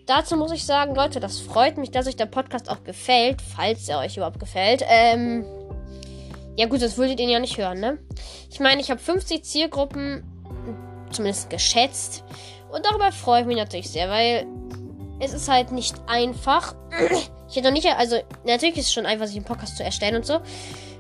Dazu 0.06 0.36
muss 0.36 0.52
ich 0.52 0.66
sagen, 0.66 0.94
Leute, 0.94 1.20
das 1.20 1.40
freut 1.40 1.78
mich, 1.78 1.90
dass 1.90 2.06
euch 2.06 2.16
der 2.16 2.26
Podcast 2.26 2.68
auch 2.68 2.84
gefällt, 2.84 3.40
falls 3.40 3.88
er 3.88 4.00
euch 4.00 4.16
überhaupt 4.16 4.40
gefällt. 4.40 4.82
Ähm, 4.86 5.44
ja 6.56 6.66
gut, 6.66 6.82
das 6.82 6.98
würdet 6.98 7.20
ihr 7.20 7.28
ja 7.28 7.38
nicht 7.38 7.56
hören, 7.56 7.80
ne? 7.80 7.98
Ich 8.50 8.60
meine, 8.60 8.80
ich 8.80 8.90
habe 8.90 9.00
50 9.00 9.42
Zielgruppen 9.44 10.24
zumindest 11.10 11.50
geschätzt. 11.50 12.24
Und 12.70 12.84
darüber 12.84 13.12
freue 13.12 13.42
ich 13.42 13.46
mich 13.46 13.56
natürlich 13.56 13.90
sehr, 13.90 14.08
weil 14.10 14.46
es 15.20 15.32
ist 15.32 15.48
halt 15.48 15.72
nicht 15.72 15.96
einfach. 16.06 16.74
Ich 17.54 17.58
hätte 17.58 17.68
noch 17.68 17.74
nicht, 17.74 17.86
also 17.86 18.16
natürlich 18.44 18.78
ist 18.78 18.86
es 18.86 18.92
schon 18.92 19.06
einfach, 19.06 19.28
sich 19.28 19.36
einen 19.36 19.44
Podcast 19.44 19.76
zu 19.76 19.84
erstellen 19.84 20.16
und 20.16 20.26
so. 20.26 20.40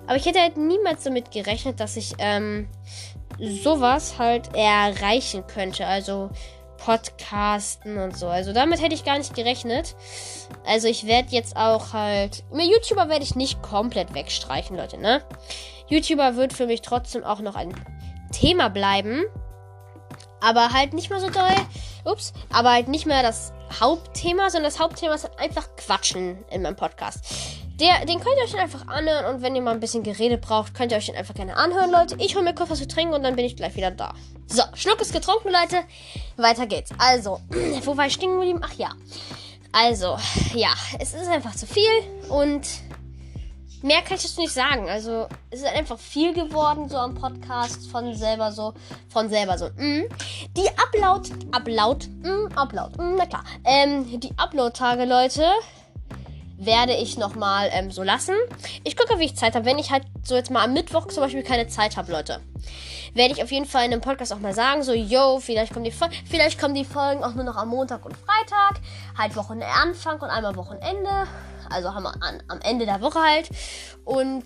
Aber 0.06 0.14
ich 0.14 0.24
hätte 0.24 0.40
halt 0.40 0.56
niemals 0.56 1.02
damit 1.02 1.32
gerechnet, 1.32 1.80
dass 1.80 1.96
ich 1.96 2.14
ähm, 2.18 2.68
sowas 3.40 4.20
halt 4.20 4.54
erreichen 4.54 5.44
könnte. 5.48 5.84
Also 5.84 6.30
Podcasten 6.78 7.98
und 7.98 8.16
so. 8.16 8.28
Also 8.28 8.52
damit 8.52 8.80
hätte 8.80 8.94
ich 8.94 9.04
gar 9.04 9.18
nicht 9.18 9.34
gerechnet. 9.34 9.96
Also 10.64 10.86
ich 10.86 11.08
werde 11.08 11.30
jetzt 11.30 11.56
auch 11.56 11.92
halt. 11.92 12.44
Mir 12.52 12.66
YouTuber 12.66 13.08
werde 13.08 13.24
ich 13.24 13.34
nicht 13.34 13.60
komplett 13.60 14.14
wegstreichen, 14.14 14.76
Leute, 14.76 14.96
ne? 14.96 15.22
YouTuber 15.88 16.36
wird 16.36 16.52
für 16.52 16.68
mich 16.68 16.82
trotzdem 16.82 17.24
auch 17.24 17.40
noch 17.40 17.56
ein 17.56 17.74
Thema 18.30 18.68
bleiben. 18.68 19.24
Aber 20.40 20.72
halt 20.72 20.92
nicht 20.92 21.10
mehr 21.10 21.18
so 21.18 21.30
doll. 21.30 21.56
Ups. 22.04 22.32
Aber 22.52 22.70
halt 22.70 22.86
nicht 22.86 23.06
mehr 23.06 23.24
das 23.24 23.52
Hauptthema, 23.80 24.50
sondern 24.50 24.70
das 24.70 24.80
Hauptthema 24.80 25.14
ist 25.14 25.28
einfach 25.38 25.68
Quatschen 25.76 26.44
in 26.50 26.62
meinem 26.62 26.76
Podcast. 26.76 27.20
Der, 27.80 28.06
den 28.06 28.20
könnt 28.20 28.36
ihr 28.36 28.44
euch 28.44 28.52
dann 28.52 28.60
einfach 28.60 28.86
anhören 28.86 29.34
und 29.34 29.42
wenn 29.42 29.56
ihr 29.56 29.62
mal 29.62 29.72
ein 29.72 29.80
bisschen 29.80 30.04
Gerede 30.04 30.38
braucht, 30.38 30.74
könnt 30.74 30.92
ihr 30.92 30.98
euch 30.98 31.06
den 31.06 31.16
einfach 31.16 31.34
gerne 31.34 31.56
anhören, 31.56 31.90
Leute. 31.90 32.16
Ich 32.20 32.36
hole 32.36 32.44
mir 32.44 32.54
kurz 32.54 32.70
was 32.70 32.78
zu 32.78 32.86
trinken 32.86 33.14
und 33.14 33.24
dann 33.24 33.34
bin 33.34 33.44
ich 33.44 33.56
gleich 33.56 33.74
wieder 33.74 33.90
da. 33.90 34.14
So, 34.46 34.62
Schluck 34.74 35.00
ist 35.00 35.12
getrunken, 35.12 35.48
Leute. 35.48 35.84
Weiter 36.36 36.66
geht's. 36.66 36.92
Also, 36.98 37.40
wo 37.84 37.96
war 37.96 38.06
ich 38.06 38.12
stehen 38.12 38.32
geblieben? 38.32 38.60
Ach 38.62 38.74
ja. 38.74 38.90
Also, 39.72 40.16
ja, 40.54 40.72
es 41.00 41.14
ist 41.14 41.26
einfach 41.26 41.56
zu 41.56 41.66
viel 41.66 41.90
und 42.28 42.62
mehr 43.84 44.00
kann 44.02 44.16
ich 44.16 44.22
dazu 44.22 44.40
nicht 44.40 44.52
sagen. 44.52 44.88
Also, 44.88 45.28
es 45.50 45.60
ist 45.60 45.66
einfach 45.66 45.98
viel 45.98 46.32
geworden, 46.32 46.88
so 46.88 46.96
am 46.96 47.14
Podcast 47.14 47.90
von 47.90 48.14
selber 48.14 48.50
so, 48.50 48.72
von 49.10 49.28
selber 49.28 49.58
so. 49.58 49.66
Mm. 49.76 50.08
Die 50.56 50.68
Upload, 50.76 51.30
Upload, 51.52 52.06
mm, 52.22 52.56
Upload, 52.56 52.96
mm, 52.96 53.16
na 53.16 53.26
klar. 53.26 53.44
Ähm, 53.64 54.20
die 54.20 54.32
Upload-Tage, 54.38 55.04
Leute, 55.04 55.44
werde 56.56 56.94
ich 56.94 57.18
nochmal 57.18 57.68
ähm, 57.72 57.90
so 57.90 58.02
lassen. 58.02 58.34
Ich 58.84 58.96
gucke, 58.96 59.18
wie 59.18 59.24
ich 59.24 59.36
Zeit 59.36 59.54
habe. 59.54 59.66
Wenn 59.66 59.78
ich 59.78 59.90
halt 59.90 60.04
so 60.22 60.34
jetzt 60.34 60.50
mal 60.50 60.64
am 60.64 60.72
Mittwoch 60.72 61.08
zum 61.08 61.22
Beispiel 61.22 61.42
keine 61.42 61.68
Zeit 61.68 61.96
habe, 61.98 62.10
Leute, 62.10 62.40
werde 63.12 63.34
ich 63.34 63.42
auf 63.42 63.52
jeden 63.52 63.66
Fall 63.66 63.84
in 63.84 63.92
einem 63.92 64.00
Podcast 64.00 64.32
auch 64.32 64.40
mal 64.40 64.54
sagen, 64.54 64.82
so, 64.82 64.94
yo, 64.94 65.40
vielleicht 65.40 65.74
kommen 65.74 65.84
die, 65.84 65.92
vielleicht 66.28 66.58
kommen 66.58 66.74
die 66.74 66.84
Folgen 66.84 67.22
auch 67.22 67.34
nur 67.34 67.44
noch 67.44 67.56
am 67.56 67.68
Montag 67.68 68.06
und 68.06 68.16
Freitag. 68.16 68.80
Halt 69.18 69.36
Wochenanfang 69.36 70.20
und 70.20 70.30
einmal 70.30 70.56
Wochenende. 70.56 71.26
Also 71.70 71.94
haben 71.94 72.04
wir 72.04 72.14
an, 72.22 72.42
am 72.48 72.60
Ende 72.60 72.86
der 72.86 73.00
Woche 73.00 73.20
halt. 73.20 73.48
Und 74.04 74.44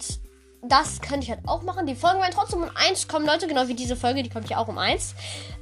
das 0.63 1.01
könnte 1.01 1.25
ich 1.25 1.31
halt 1.31 1.47
auch 1.47 1.63
machen. 1.63 1.87
Die 1.87 1.95
Folgen 1.95 2.21
werden 2.21 2.35
trotzdem 2.35 2.63
um 2.63 2.71
1 2.75 3.09
kommen, 3.09 3.27
Leute, 3.27 3.47
genau 3.47 3.69
wie 3.69 3.75
diese 3.75 3.97
Folge, 3.97 4.23
die 4.23 4.31
kommt 4.31 4.49
ja 4.49 4.59
auch 4.59 4.69
um 4.69 4.79
1. 4.79 5.15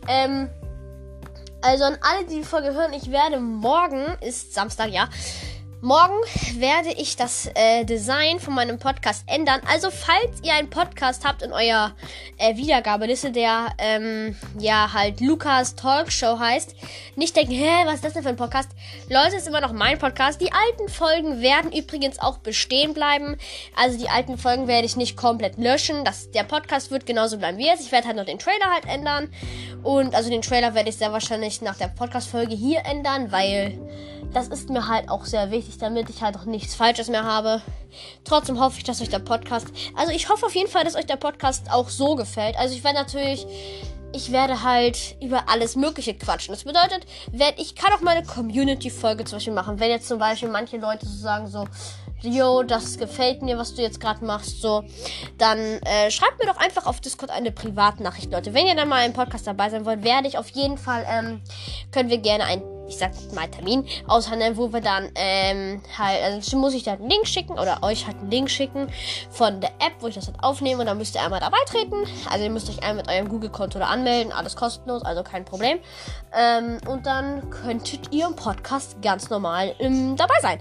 Ähm, 0.09 0.49
also 1.63 1.85
an 1.85 1.99
alle, 2.01 2.27
die 2.27 2.37
die 2.37 2.45
Folge 2.45 2.75
hören, 2.75 2.93
ich 2.93 3.11
werde 3.11 3.41
morgen, 3.41 4.05
ist 4.21 4.55
Samstag, 4.55 4.91
ja, 4.91 5.09
Morgen 5.83 6.15
werde 6.59 6.89
ich 6.97 7.17
das 7.17 7.51
äh, 7.55 7.85
Design 7.85 8.41
von 8.41 8.55
meinem 8.55 8.79
Podcast 8.79 9.25
ändern. 9.27 9.61
Also 9.71 9.91
falls 9.91 10.43
ihr 10.43 10.55
einen 10.55 10.71
Podcast 10.71 11.27
habt 11.27 11.43
in 11.43 11.53
eurer 11.53 11.95
äh, 12.39 12.57
Wiedergabeliste, 12.57 13.31
der 13.31 13.69
ähm, 13.77 14.35
ja 14.59 14.95
halt 14.95 15.21
Lukas 15.21 15.75
Talkshow 15.77 16.39
heißt, 16.39 16.75
nicht 17.17 17.37
denken, 17.37 17.53
hä, 17.53 17.85
was 17.85 17.97
ist 17.97 18.05
das 18.05 18.15
denn 18.15 18.23
für 18.23 18.31
ein 18.31 18.37
Podcast? 18.37 18.71
Leute, 19.11 19.37
ist 19.37 19.47
immer 19.47 19.61
noch 19.61 19.73
mein 19.73 19.99
Podcast. 19.99 20.41
Die 20.41 20.51
alten 20.51 20.89
Folgen 20.89 21.43
werden 21.43 21.71
übrigens 21.71 22.19
auch 22.21 22.39
bestehen 22.39 22.95
bleiben. 22.95 23.37
Also 23.77 23.99
die 23.99 24.09
alten 24.09 24.39
Folgen 24.39 24.69
werde 24.69 24.87
ich 24.87 24.97
nicht 24.97 25.17
komplett 25.17 25.59
löschen. 25.59 26.07
Das, 26.07 26.31
der 26.31 26.45
Podcast 26.45 26.91
wird 26.91 27.05
genauso 27.05 27.37
bleiben 27.37 27.59
wie 27.59 27.67
jetzt. 27.67 27.83
Ich 27.83 27.93
werde 27.93 28.07
halt 28.07 28.17
noch 28.17 28.25
den 28.25 28.39
Trailer 28.39 28.73
halt 28.73 28.87
ändern. 28.87 29.29
Und 29.83 30.15
also 30.15 30.31
den 30.31 30.41
Trailer 30.41 30.75
werde 30.75 30.89
ich 30.89 30.97
sehr 30.97 31.13
wahrscheinlich 31.13 31.61
nach 31.61 31.77
der 31.77 31.89
Podcast-Folge 31.89 32.55
hier 32.55 32.81
ändern, 32.87 33.31
weil 33.31 33.79
das 34.33 34.49
ist 34.49 34.69
mir 34.71 34.89
halt 34.89 35.09
auch 35.09 35.25
sehr 35.25 35.51
wichtig, 35.51 35.79
damit 35.79 36.11
ich 36.11 36.23
halt 36.23 36.37
auch 36.37 36.45
nichts 36.45 36.75
Falsches 36.75 37.09
mehr 37.09 37.25
habe. 37.25 37.63
Trotzdem 38.25 38.61
hoffe 38.61 38.79
ich, 38.79 38.85
dass 38.85 39.01
euch 39.01 39.09
der 39.09 39.19
Podcast. 39.19 39.69
Also 39.97 40.13
ich 40.13 40.29
hoffe 40.29 40.47
auf 40.47 40.55
jeden 40.55 40.71
Fall, 40.71 40.85
dass 40.85 40.97
euch 40.97 41.07
der 41.07 41.17
Podcast 41.17 41.71
auch 41.71 41.89
so 41.89 42.17
gefällt. 42.17 42.57
Also 42.59 42.75
ich 42.75 42.85
werde 42.85 42.99
natürlich. 42.99 43.47
Ich 44.13 44.33
werde 44.33 44.63
halt 44.63 45.17
über 45.21 45.51
alles 45.51 45.77
Mögliche 45.77 46.15
quatschen. 46.15 46.55
Das 46.55 46.65
bedeutet, 46.65 47.05
wenn, 47.33 47.53
ich 47.59 47.75
kann 47.75 47.93
auch 47.93 48.01
meine 48.01 48.23
Community-Folge 48.23 49.25
zum 49.25 49.37
Beispiel 49.37 49.53
machen. 49.53 49.79
Wenn 49.79 49.91
jetzt 49.91 50.09
zum 50.09 50.19
Beispiel 50.19 50.49
manche 50.49 50.79
Leute 50.79 51.05
so 51.07 51.19
sagen 51.19 51.49
so, 51.49 51.67
yo, 52.23 52.63
das 52.63 52.97
gefällt 52.97 53.43
mir, 53.43 53.59
was 53.59 53.75
du 53.75 53.83
jetzt 53.83 54.01
gerade 54.01 54.25
machst, 54.25 54.63
so, 54.63 54.85
dann 55.37 55.59
äh, 55.59 56.11
schreibt 56.11 56.39
mir 56.39 56.47
doch 56.47 56.57
einfach 56.57 56.87
auf 56.87 57.01
Discord 57.01 57.31
eine 57.31 57.53
Privatnachricht, 57.53 58.33
Leute. 58.33 58.55
Wenn 58.55 58.67
ihr 58.67 58.75
dann 58.75 58.89
mal 58.89 59.05
im 59.05 59.13
Podcast 59.13 59.47
dabei 59.47 59.69
sein 59.69 59.85
wollt, 59.85 60.03
werde 60.03 60.29
ich 60.29 60.39
auf 60.39 60.49
jeden 60.51 60.79
Fall, 60.79 61.05
ähm, 61.09 61.43
können 61.91 62.09
wir 62.09 62.19
gerne 62.19 62.45
ein 62.45 62.63
ich 62.89 62.97
sag 62.97 63.11
mal 63.35 63.49
Termin 63.49 63.87
aushandeln, 64.07 64.57
wo 64.57 64.73
wir 64.73 64.81
dann 64.81 65.11
ähm, 65.15 65.83
halt, 65.97 66.23
also 66.23 66.57
muss 66.57 66.75
ich 66.75 66.85
da 66.85 66.93
einen 66.93 67.09
Link 67.09 67.27
schicken 67.27 67.53
oder 67.53 67.83
euch 67.83 68.07
halt 68.07 68.19
einen 68.19 68.31
Link 68.31 68.51
schicken 68.51 68.89
von 69.31 69.61
der 69.61 69.71
App, 69.79 69.95
wo 70.01 70.09
ich 70.09 70.15
das 70.15 70.27
halt 70.27 70.43
aufnehme 70.43 70.81
und 70.81 70.87
dann 70.87 70.99
müsst 70.99 71.15
ihr 71.15 71.23
einmal 71.23 71.41
dabei 71.41 71.59
treten. 71.67 71.97
Also 72.31 72.45
ihr 72.45 72.51
müsst 72.51 72.69
euch 72.69 72.83
einmal 72.83 72.97
mit 72.97 73.09
eurem 73.09 73.29
Google-Konto 73.29 73.79
da 73.79 73.87
anmelden, 73.87 74.33
alles 74.33 74.57
kostenlos, 74.57 75.05
also 75.05 75.23
kein 75.23 75.45
Problem. 75.45 75.79
Ähm, 76.33 76.79
und 76.87 77.07
dann 77.07 77.51
könntet 77.51 78.13
ihr 78.13 78.27
im 78.27 78.37
Podcast 78.37 79.01
ganz 79.03 79.31
normal 79.31 79.75
ähm, 79.79 80.17
dabei 80.17 80.35
sein. 80.41 80.61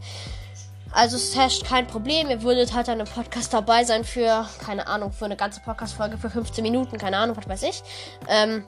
Also 0.96 1.17
es 1.17 1.36
herrscht 1.36 1.65
kein 1.65 1.88
Problem. 1.88 2.29
Ihr 2.29 2.41
würdet 2.41 2.74
halt 2.74 2.88
dann 2.88 3.01
im 3.01 3.05
Podcast 3.05 3.53
dabei 3.53 3.84
sein 3.84 4.05
für, 4.05 4.48
keine 4.63 4.88
Ahnung, 4.88 5.12
für 5.12 5.25
eine 5.25 5.36
ganze 5.36 5.60
Podcast-Folge 5.60 6.17
für 6.17 6.29
15 6.29 6.63
Minuten, 6.63 6.98
keine 6.98 7.17
Ahnung, 7.17 7.36
was 7.36 7.50
weiß 7.50 7.63
ich. 7.63 7.84
Ähm, 8.29 8.63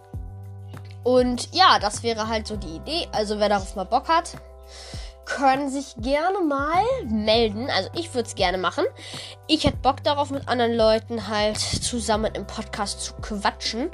und 1.07 1.47
ja, 1.53 1.79
das 1.79 2.03
wäre 2.03 2.27
halt 2.27 2.47
so 2.47 2.57
die 2.57 2.75
Idee. 2.75 3.07
Also 3.13 3.39
wer 3.39 3.47
darauf 3.47 3.77
mal 3.77 3.85
Bock 3.85 4.09
hat, 4.09 4.33
können 5.23 5.69
sich 5.69 5.95
gerne 5.95 6.41
mal 6.41 6.83
melden. 7.05 7.69
Also 7.69 7.89
ich 7.95 8.13
würde 8.13 8.27
es 8.27 8.35
gerne 8.35 8.57
machen. 8.57 8.83
Ich 9.47 9.63
hätte 9.63 9.77
Bock 9.77 10.03
darauf, 10.03 10.31
mit 10.31 10.49
anderen 10.49 10.73
Leuten 10.73 11.29
halt 11.29 11.59
zusammen 11.59 12.35
im 12.35 12.45
Podcast 12.45 13.05
zu 13.05 13.13
quatschen. 13.21 13.89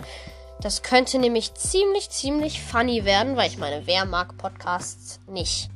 Das 0.59 0.81
könnte 0.81 1.19
nämlich 1.19 1.53
ziemlich, 1.53 2.09
ziemlich 2.09 2.59
funny 2.59 3.05
werden, 3.05 3.37
weil 3.37 3.47
ich 3.47 3.59
meine, 3.59 3.85
wer 3.85 4.05
mag 4.05 4.35
Podcasts 4.39 5.19
nicht? 5.27 5.69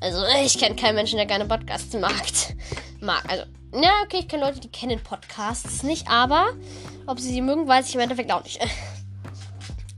Also 0.00 0.22
ich 0.44 0.60
kenne 0.60 0.76
keinen 0.76 0.94
Menschen, 0.94 1.16
der 1.16 1.26
gerne 1.26 1.46
Podcasts 1.46 1.92
mag. 1.94 2.14
mag. 3.00 3.24
Also, 3.26 3.46
na, 3.72 3.90
okay, 4.04 4.18
ich 4.20 4.28
kenne 4.28 4.44
Leute, 4.46 4.60
die 4.60 4.70
kennen 4.70 5.02
Podcasts 5.02 5.82
nicht, 5.82 6.08
aber 6.08 6.50
ob 7.08 7.18
sie 7.18 7.32
sie 7.32 7.42
mögen, 7.42 7.66
weiß 7.66 7.88
ich 7.88 7.96
im 7.96 8.00
Endeffekt 8.00 8.30
auch 8.30 8.44
nicht. 8.44 8.60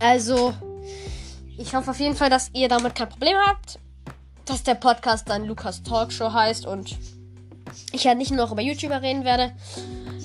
Also, 0.02 0.54
ich 1.60 1.74
hoffe 1.74 1.90
auf 1.90 2.00
jeden 2.00 2.16
Fall, 2.16 2.30
dass 2.30 2.50
ihr 2.54 2.68
damit 2.68 2.94
kein 2.94 3.08
Problem 3.08 3.36
habt. 3.46 3.78
Dass 4.46 4.62
der 4.62 4.74
Podcast 4.74 5.28
dann 5.28 5.44
Lukas 5.44 5.82
Talkshow 5.82 6.32
heißt 6.32 6.66
und 6.66 6.96
ich 7.92 8.04
ja 8.04 8.14
nicht 8.14 8.30
nur 8.30 8.44
noch 8.44 8.52
über 8.52 8.62
YouTuber 8.62 9.02
reden 9.02 9.24
werde. 9.24 9.52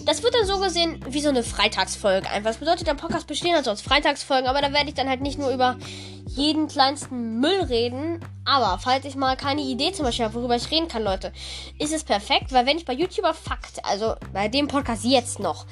Das 0.05 0.23
wird 0.23 0.33
dann 0.33 0.45
so 0.45 0.59
gesehen 0.59 1.03
wie 1.09 1.21
so 1.21 1.29
eine 1.29 1.43
Freitagsfolge 1.43 2.29
einfach. 2.29 2.51
Das 2.51 2.57
bedeutet, 2.57 2.87
der 2.87 2.93
Podcast 2.93 3.27
bestehen 3.27 3.55
also 3.55 3.71
aus 3.71 3.81
Freitagsfolgen, 3.81 4.47
aber 4.47 4.61
da 4.61 4.71
werde 4.71 4.87
ich 4.87 4.95
dann 4.95 5.09
halt 5.09 5.21
nicht 5.21 5.37
nur 5.37 5.49
über 5.49 5.77
jeden 6.25 6.67
kleinsten 6.67 7.39
Müll 7.39 7.63
reden. 7.63 8.19
Aber 8.45 8.79
falls 8.79 9.05
ich 9.05 9.15
mal 9.15 9.35
keine 9.35 9.61
Idee 9.61 9.91
zum 9.91 10.05
Beispiel 10.05 10.25
habe, 10.25 10.35
worüber 10.35 10.55
ich 10.55 10.71
reden 10.71 10.87
kann, 10.87 11.03
Leute, 11.03 11.33
ist 11.79 11.93
es 11.93 12.03
perfekt, 12.03 12.53
weil 12.53 12.65
wenn 12.65 12.77
ich 12.77 12.85
bei 12.85 12.93
YouTuber 12.93 13.33
Fakt, 13.33 13.83
also 13.83 14.15
bei 14.31 14.47
dem 14.47 14.67
Podcast 14.67 15.03
jetzt 15.03 15.39
noch, 15.39 15.65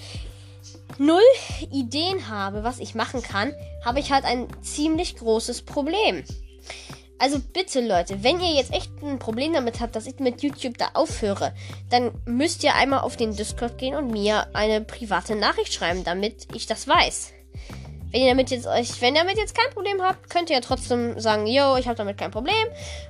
null 0.97 1.21
Ideen 1.71 2.29
habe, 2.29 2.63
was 2.63 2.79
ich 2.79 2.95
machen 2.95 3.21
kann, 3.21 3.53
habe 3.83 3.99
ich 3.99 4.11
halt 4.11 4.25
ein 4.25 4.47
ziemlich 4.61 5.15
großes 5.17 5.63
Problem. 5.63 6.23
Also 7.19 7.39
bitte 7.39 7.79
Leute, 7.79 8.23
wenn 8.23 8.41
ihr 8.41 8.53
jetzt 8.53 8.73
echt 8.73 8.91
ein 9.01 9.17
Problem 9.19 9.53
damit 9.53 9.79
habt, 9.79 9.95
dass 9.95 10.07
ich 10.07 10.19
mit 10.19 10.41
YouTube 10.41 10.77
da 10.77 10.89
aufhöre, 10.93 11.53
dann 11.89 12.11
müsst 12.25 12.63
ihr 12.63 12.75
einmal 12.75 12.99
auf 12.99 13.15
den 13.15 13.35
Discord 13.35 13.77
gehen 13.77 13.95
und 13.95 14.11
mir 14.11 14.47
eine 14.53 14.81
private 14.81 15.35
Nachricht 15.35 15.73
schreiben, 15.73 16.03
damit 16.03 16.53
ich 16.53 16.65
das 16.65 16.87
weiß. 16.87 17.31
Wenn 18.11 18.21
ihr 18.21 18.29
damit 18.29 18.51
jetzt 18.51 18.67
euch, 18.67 19.01
wenn 19.01 19.15
ihr 19.15 19.21
damit 19.21 19.37
jetzt 19.37 19.57
kein 19.57 19.73
Problem 19.73 20.01
habt, 20.01 20.29
könnt 20.29 20.49
ihr 20.49 20.57
ja 20.57 20.61
trotzdem 20.61 21.19
sagen, 21.19 21.47
yo, 21.47 21.77
ich 21.77 21.87
habe 21.87 21.95
damit 21.95 22.17
kein 22.17 22.31
Problem 22.31 22.67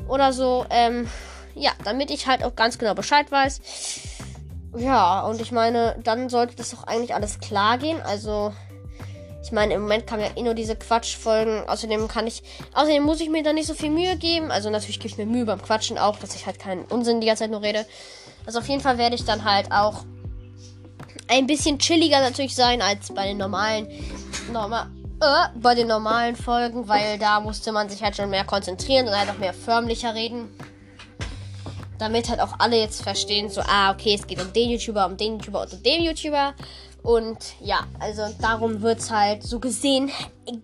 oder 0.07 0.31
so. 0.31 0.65
Ähm, 0.69 1.09
ja, 1.55 1.71
damit 1.83 2.11
ich 2.11 2.27
halt 2.27 2.43
auch 2.43 2.55
ganz 2.55 2.77
genau 2.77 2.93
Bescheid 2.93 3.31
weiß. 3.31 3.61
Ja, 4.75 5.21
und 5.21 5.39
ich 5.39 5.51
meine, 5.51 5.95
dann 6.03 6.29
sollte 6.29 6.55
das 6.55 6.71
doch 6.71 6.85
eigentlich 6.85 7.13
alles 7.13 7.39
klar 7.39 7.77
gehen. 7.77 8.01
Also, 8.01 8.53
ich 9.43 9.51
meine, 9.51 9.75
im 9.75 9.81
Moment 9.81 10.07
kamen 10.07 10.23
ja 10.23 10.29
eh 10.35 10.41
nur 10.41 10.55
diese 10.55 10.75
Quatschfolgen. 10.75 11.67
Außerdem 11.67 12.07
kann 12.07 12.25
ich, 12.25 12.41
außerdem 12.73 13.03
muss 13.03 13.21
ich 13.21 13.29
mir 13.29 13.43
da 13.43 13.53
nicht 13.53 13.67
so 13.67 13.73
viel 13.73 13.91
Mühe 13.91 14.15
geben. 14.15 14.51
Also 14.51 14.69
natürlich 14.69 14.99
gebe 14.99 15.09
ich 15.09 15.17
mir 15.17 15.25
Mühe 15.25 15.45
beim 15.45 15.61
Quatschen 15.61 15.97
auch, 15.97 16.17
dass 16.17 16.33
ich 16.33 16.45
halt 16.45 16.59
keinen 16.59 16.85
Unsinn 16.85 17.21
die 17.21 17.27
ganze 17.27 17.43
Zeit 17.43 17.51
nur 17.51 17.61
rede. 17.61 17.85
Also 18.45 18.59
auf 18.59 18.67
jeden 18.67 18.81
Fall 18.81 18.97
werde 18.97 19.15
ich 19.15 19.25
dann 19.25 19.43
halt 19.43 19.71
auch 19.71 20.05
ein 21.27 21.45
bisschen 21.45 21.77
chilliger 21.77 22.21
natürlich 22.21 22.55
sein 22.55 22.81
als 22.81 23.13
bei 23.13 23.27
den 23.27 23.37
normalen, 23.37 23.87
normal, 24.51 24.87
äh, 25.21 25.59
bei 25.59 25.75
den 25.75 25.87
normalen 25.87 26.35
Folgen, 26.35 26.87
weil 26.87 27.19
da 27.19 27.39
musste 27.39 27.71
man 27.71 27.89
sich 27.89 28.01
halt 28.01 28.15
schon 28.15 28.29
mehr 28.29 28.45
konzentrieren 28.45 29.07
und 29.07 29.17
halt 29.17 29.29
auch 29.29 29.37
mehr 29.37 29.53
förmlicher 29.53 30.15
reden 30.15 30.49
damit 32.03 32.29
halt 32.29 32.41
auch 32.41 32.59
alle 32.59 32.77
jetzt 32.77 33.01
verstehen, 33.01 33.49
so, 33.49 33.61
ah, 33.61 33.91
okay, 33.91 34.13
es 34.13 34.27
geht 34.27 34.41
um 34.41 34.51
den 34.51 34.69
YouTuber, 34.71 35.05
um 35.05 35.17
den 35.17 35.39
YouTuber 35.39 35.61
und 35.61 35.73
um 35.73 35.83
den 35.83 36.03
YouTuber. 36.03 36.53
Und 37.01 37.37
ja, 37.61 37.87
also 37.99 38.23
darum 38.41 38.81
wird 38.81 38.99
es 38.99 39.09
halt 39.09 39.43
so 39.43 39.59
gesehen 39.59 40.11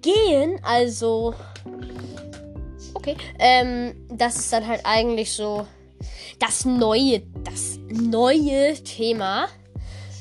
gehen. 0.01 0.59
Also, 0.63 1.33
okay, 2.93 3.15
ähm, 3.39 4.07
das 4.09 4.37
ist 4.37 4.53
dann 4.53 4.67
halt 4.67 4.81
eigentlich 4.85 5.33
so 5.33 5.65
das 6.39 6.65
neue, 6.65 7.21
das 7.43 7.79
neue 7.89 8.75
Thema. 8.83 9.47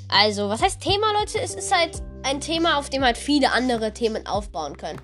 Also, 0.08 0.48
was 0.48 0.62
heißt 0.62 0.80
Thema, 0.80 1.12
Leute? 1.12 1.40
Es 1.40 1.54
ist 1.54 1.74
halt 1.74 2.02
ein 2.22 2.40
Thema, 2.40 2.78
auf 2.78 2.90
dem 2.90 3.04
halt 3.04 3.18
viele 3.18 3.52
andere 3.52 3.92
Themen 3.92 4.26
aufbauen 4.26 4.76
können. 4.76 5.00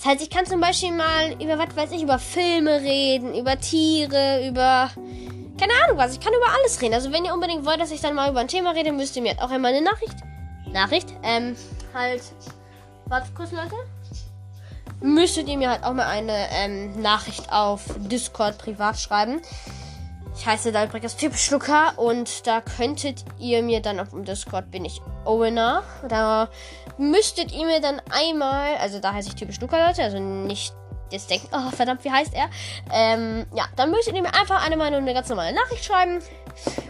Das 0.00 0.12
heißt, 0.12 0.22
ich 0.22 0.30
kann 0.30 0.46
zum 0.46 0.62
Beispiel 0.62 0.92
mal 0.92 1.32
über, 1.42 1.58
was 1.58 1.76
weiß 1.76 1.92
ich, 1.92 2.02
über 2.02 2.18
Filme 2.18 2.80
reden, 2.80 3.34
über 3.34 3.60
Tiere, 3.60 4.48
über 4.48 4.88
keine 5.58 5.72
Ahnung 5.84 5.98
was. 5.98 6.14
Ich 6.14 6.20
kann 6.20 6.32
über 6.32 6.46
alles 6.58 6.80
reden. 6.80 6.94
Also 6.94 7.12
wenn 7.12 7.26
ihr 7.26 7.34
unbedingt 7.34 7.66
wollt, 7.66 7.82
dass 7.82 7.90
ich 7.90 8.00
dann 8.00 8.14
mal 8.14 8.30
über 8.30 8.40
ein 8.40 8.48
Thema 8.48 8.70
rede, 8.70 8.92
müsst 8.92 9.14
ihr 9.16 9.20
mir 9.20 9.34
auch 9.42 9.50
einmal 9.50 9.74
eine 9.74 9.84
Nachricht. 9.84 10.16
Nachricht? 10.72 11.08
Ähm, 11.22 11.54
halt. 11.92 12.22
Warte 13.08 13.28
kurz, 13.34 13.52
Leute. 13.52 13.74
Müsstet 15.02 15.48
ihr 15.48 15.58
mir 15.58 15.68
halt 15.68 15.84
auch 15.84 15.92
mal 15.92 16.06
eine 16.06 16.48
ähm, 16.50 17.02
Nachricht 17.02 17.52
auf 17.52 17.82
Discord 17.98 18.56
privat 18.56 18.98
schreiben. 18.98 19.42
Ich 20.34 20.46
heiße 20.46 20.72
Dalbrickers 20.72 21.18
typisch 21.18 21.50
Luca 21.50 21.90
und 21.96 22.46
da 22.46 22.62
könntet 22.62 23.26
ihr 23.38 23.62
mir 23.62 23.82
dann 23.82 24.00
auf 24.00 24.10
dem 24.10 24.24
Discord 24.24 24.70
bin 24.70 24.86
ich 24.86 25.02
Owener. 25.26 25.82
Da 26.08 26.48
müsstet 27.00 27.52
ihr 27.52 27.66
mir 27.66 27.80
dann 27.80 28.00
einmal, 28.10 28.76
also 28.76 29.00
da 29.00 29.14
heiße 29.14 29.30
ich 29.30 29.34
typisch 29.34 29.60
Luca, 29.60 29.86
Leute, 29.86 30.02
also 30.02 30.18
nicht 30.18 30.74
jetzt 31.10 31.30
denken, 31.30 31.48
oh 31.52 31.70
verdammt, 31.70 32.04
wie 32.04 32.10
heißt 32.10 32.34
er? 32.34 32.48
Ähm, 32.92 33.46
ja, 33.54 33.64
dann 33.76 33.90
müsstet 33.90 34.14
ihr 34.14 34.22
mir 34.22 34.34
einfach 34.34 34.64
eine 34.64 34.76
Meinung, 34.76 35.00
eine 35.00 35.14
ganz 35.14 35.28
normale 35.28 35.54
Nachricht 35.54 35.84
schreiben. 35.84 36.20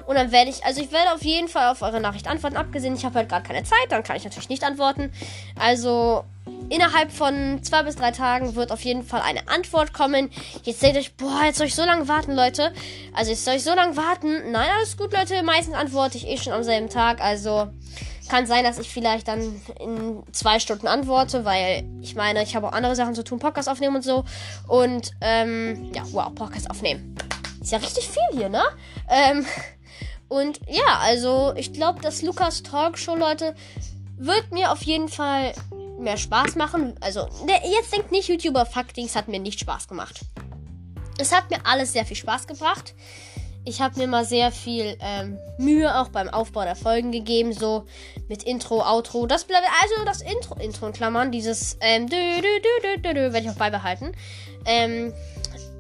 Und 0.07 0.17
dann 0.17 0.33
werde 0.33 0.51
ich, 0.51 0.65
also 0.65 0.83
ich 0.83 0.93
werde 0.93 1.13
auf 1.15 1.23
jeden 1.23 1.49
Fall 1.49 1.71
auf 1.71 1.83
eure 1.83 2.01
Nachricht 2.01 2.29
antworten. 2.29 2.57
Abgesehen, 2.57 2.95
ich 2.95 3.05
habe 3.05 3.15
halt 3.15 3.29
gerade 3.29 3.47
keine 3.47 3.63
Zeit, 3.63 3.91
dann 3.91 4.03
kann 4.03 4.17
ich 4.17 4.25
natürlich 4.25 4.49
nicht 4.49 4.65
antworten. 4.65 5.13
Also 5.59 6.25
innerhalb 6.69 7.13
von 7.13 7.63
zwei 7.63 7.83
bis 7.83 7.97
drei 7.97 8.11
Tagen 8.11 8.55
wird 8.55 8.73
auf 8.73 8.81
jeden 8.83 9.05
Fall 9.05 9.23
eine 9.23 9.49
Antwort 9.49 9.93
kommen. 9.93 10.31
Jetzt 10.65 10.81
seht 10.81 10.97
euch, 10.97 11.15
boah, 11.17 11.43
jetzt 11.45 11.59
soll 11.59 11.67
ich 11.67 11.75
so 11.75 11.85
lange 11.85 12.09
warten, 12.09 12.35
Leute. 12.35 12.73
Also 13.15 13.31
jetzt 13.31 13.45
soll 13.45 13.55
ich 13.55 13.65
so 13.65 13.75
lange 13.75 13.97
warten. 13.97 14.51
Nein, 14.51 14.69
alles 14.77 14.97
gut, 14.97 15.13
Leute. 15.13 15.43
Meistens 15.43 15.75
antworte 15.75 16.17
ich 16.17 16.27
eh 16.27 16.37
schon 16.37 16.53
am 16.53 16.63
selben 16.63 16.89
Tag. 16.89 17.21
Also 17.21 17.69
kann 18.31 18.47
sein, 18.47 18.63
dass 18.63 18.79
ich 18.79 18.89
vielleicht 18.89 19.27
dann 19.27 19.61
in 19.81 20.23
zwei 20.33 20.61
Stunden 20.61 20.87
antworte, 20.87 21.45
weil 21.45 21.85
ich 22.01 22.15
meine, 22.15 22.45
ich 22.45 22.55
habe 22.55 22.69
auch 22.69 22.73
andere 22.73 22.95
Sachen 22.95 23.17
zu 23.17 23.25
tun, 23.25 23.41
Podcast 23.41 23.69
aufnehmen 23.69 23.97
und 23.97 24.03
so. 24.03 24.25
Und 24.69 25.11
ähm, 25.21 25.91
ja, 25.93 26.05
wow, 26.13 26.33
Podcast 26.33 26.71
aufnehmen. 26.71 27.17
Ist 27.61 27.73
ja 27.73 27.79
richtig 27.79 28.09
viel 28.09 28.39
hier, 28.39 28.49
ne? 28.49 28.63
Ähm, 29.09 29.45
und 30.29 30.61
ja, 30.69 31.01
also 31.01 31.53
ich 31.57 31.73
glaube, 31.73 32.01
das 32.03 32.23
Lukas 32.23 32.63
Talkshow, 32.63 33.17
Leute, 33.17 33.57
wird 34.17 34.53
mir 34.53 34.71
auf 34.71 34.83
jeden 34.83 35.09
Fall 35.09 35.53
mehr 35.99 36.17
Spaß 36.17 36.55
machen. 36.55 36.95
Also, 37.01 37.29
der, 37.49 37.69
jetzt 37.69 37.93
denkt 37.93 38.13
nicht, 38.13 38.29
YouTuber 38.29 38.65
Fuckdings 38.65 39.17
hat 39.17 39.27
mir 39.27 39.41
nicht 39.41 39.59
Spaß 39.59 39.89
gemacht. 39.89 40.21
Es 41.19 41.33
hat 41.33 41.51
mir 41.51 41.59
alles 41.65 41.93
sehr 41.93 42.07
viel 42.07 42.17
Spaß 42.17 42.47
gebracht. 42.47 42.95
Ich 43.65 43.81
habe 43.81 43.99
mir 43.99 44.07
mal 44.07 44.25
sehr 44.25 44.51
viel 44.53 44.97
ähm, 45.01 45.39
Mühe 45.59 46.01
auch 46.01 46.09
beim 46.09 46.29
Aufbau 46.29 46.63
der 46.63 46.77
Folgen 46.77 47.13
gegeben, 47.13 47.53
so 47.53 47.85
mit 48.29 48.43
Intro, 48.43 48.83
Outro. 48.83 49.27
Das 49.27 49.45
bleibt 49.45 49.67
also 49.83 50.05
das 50.05 50.23
Intro, 50.23 50.57
Intro 50.59 50.87
in 50.87 50.93
Klammern, 50.93 51.31
dieses 51.31 51.77
ähm, 51.81 52.09
dü, 52.09 52.17
dü, 52.17 53.01
dü, 53.03 53.15
werde 53.15 53.41
ich 53.41 53.51
auch 53.51 53.55
beibehalten. 53.55 54.13
Ähm, 54.65 55.13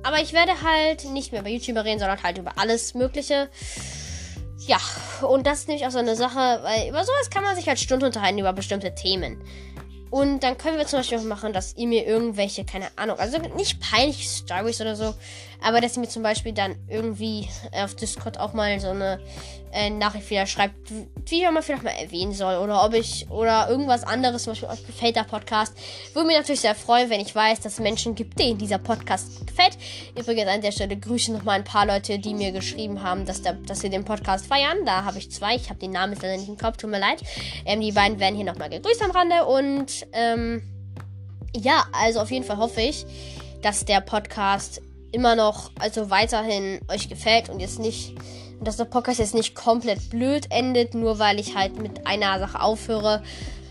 aber 0.02 0.20
ich 0.20 0.32
werde 0.32 0.52
halt 0.62 1.04
nicht 1.10 1.32
mehr 1.32 1.40
über 1.40 1.50
YouTuber 1.50 1.84
reden, 1.84 1.98
sondern 1.98 2.22
halt 2.22 2.38
über 2.38 2.52
alles 2.58 2.94
Mögliche. 2.94 3.48
Ja, 4.66 4.78
und 5.26 5.46
das 5.46 5.60
ist 5.60 5.68
nämlich 5.68 5.86
auch 5.86 5.90
so 5.90 5.98
eine 5.98 6.16
Sache, 6.16 6.60
weil 6.62 6.88
über 6.90 7.02
sowas 7.02 7.30
kann 7.30 7.42
man 7.42 7.56
sich 7.56 7.66
halt 7.66 7.80
Stunden 7.80 8.04
unterhalten 8.04 8.38
über 8.38 8.52
bestimmte 8.52 8.94
Themen. 8.94 9.42
Und 10.10 10.40
dann 10.40 10.58
können 10.58 10.76
wir 10.76 10.86
zum 10.86 10.98
Beispiel 10.98 11.18
auch 11.18 11.22
machen, 11.22 11.52
dass 11.52 11.76
ihr 11.76 11.86
mir 11.86 12.04
irgendwelche, 12.04 12.64
keine 12.64 12.88
Ahnung, 12.96 13.18
also 13.18 13.38
nicht 13.56 13.80
peinliche 13.80 14.28
Stories 14.28 14.80
oder 14.80 14.96
so, 14.96 15.14
aber 15.62 15.80
dass 15.80 15.96
ihr 15.96 16.00
mir 16.00 16.08
zum 16.08 16.24
Beispiel 16.24 16.52
dann 16.52 16.74
irgendwie 16.88 17.48
auf 17.72 17.94
Discord 17.94 18.38
auch 18.38 18.52
mal 18.52 18.80
so 18.80 18.88
eine 18.88 19.20
äh, 19.72 19.90
Nachricht 19.90 20.28
wieder 20.30 20.46
schreibt, 20.46 20.74
wie 21.26 21.42
ich 21.42 21.50
mal 21.50 21.62
vielleicht 21.62 21.82
mal 21.82 21.90
erwähnen 21.90 22.32
soll 22.32 22.56
oder 22.56 22.84
ob 22.84 22.94
ich 22.94 23.30
oder 23.30 23.68
irgendwas 23.68 24.04
anderes, 24.04 24.44
zum 24.44 24.52
Beispiel 24.52 24.68
euch 24.68 24.86
gefällt 24.86 25.16
der 25.16 25.24
Podcast. 25.24 25.74
Würde 26.12 26.26
mich 26.26 26.36
natürlich 26.36 26.60
sehr 26.60 26.74
freuen, 26.74 27.10
wenn 27.10 27.20
ich 27.20 27.34
weiß, 27.34 27.60
dass 27.60 27.74
es 27.74 27.78
Menschen 27.80 28.14
gibt, 28.14 28.38
denen 28.38 28.58
dieser 28.58 28.78
Podcast 28.78 29.46
gefällt. 29.46 29.78
Übrigens 30.18 30.48
an 30.48 30.60
der 30.60 30.72
Stelle 30.72 30.96
grüße 30.96 31.32
noch 31.32 31.44
mal 31.44 31.52
ein 31.52 31.64
paar 31.64 31.86
Leute, 31.86 32.18
die 32.18 32.34
mir 32.34 32.52
geschrieben 32.52 33.02
haben, 33.02 33.26
dass, 33.26 33.42
der, 33.42 33.54
dass 33.54 33.80
sie 33.80 33.90
den 33.90 34.04
Podcast 34.04 34.46
feiern. 34.46 34.84
Da 34.84 35.04
habe 35.04 35.18
ich 35.18 35.30
zwei. 35.30 35.54
Ich 35.54 35.68
habe 35.70 35.78
den 35.78 35.92
Namen 35.92 36.12
jetzt 36.12 36.22
leider 36.22 36.36
nicht 36.36 36.48
im 36.48 36.58
Kopf, 36.58 36.76
tut 36.76 36.90
mir 36.90 37.00
leid. 37.00 37.22
Ähm, 37.64 37.80
die 37.80 37.92
beiden 37.92 38.18
werden 38.18 38.34
hier 38.34 38.44
noch 38.44 38.58
mal 38.58 38.70
gegrüßt 38.70 39.02
am 39.02 39.10
Rande 39.10 39.44
und 39.46 40.06
ähm, 40.12 40.62
ja, 41.56 41.84
also 41.92 42.20
auf 42.20 42.30
jeden 42.30 42.44
Fall 42.44 42.58
hoffe 42.58 42.80
ich, 42.80 43.04
dass 43.62 43.84
der 43.84 44.00
Podcast 44.00 44.80
immer 45.12 45.34
noch, 45.34 45.70
also 45.78 46.10
weiterhin 46.10 46.80
euch 46.88 47.08
gefällt 47.08 47.48
und 47.48 47.60
jetzt 47.60 47.78
nicht, 47.78 48.14
dass 48.60 48.76
der 48.76 48.84
Podcast 48.84 49.18
jetzt 49.18 49.34
nicht 49.34 49.54
komplett 49.54 50.10
blöd 50.10 50.46
endet, 50.50 50.94
nur 50.94 51.18
weil 51.18 51.40
ich 51.40 51.56
halt 51.56 51.80
mit 51.80 52.06
einer 52.06 52.38
Sache 52.38 52.60
aufhöre. 52.60 53.22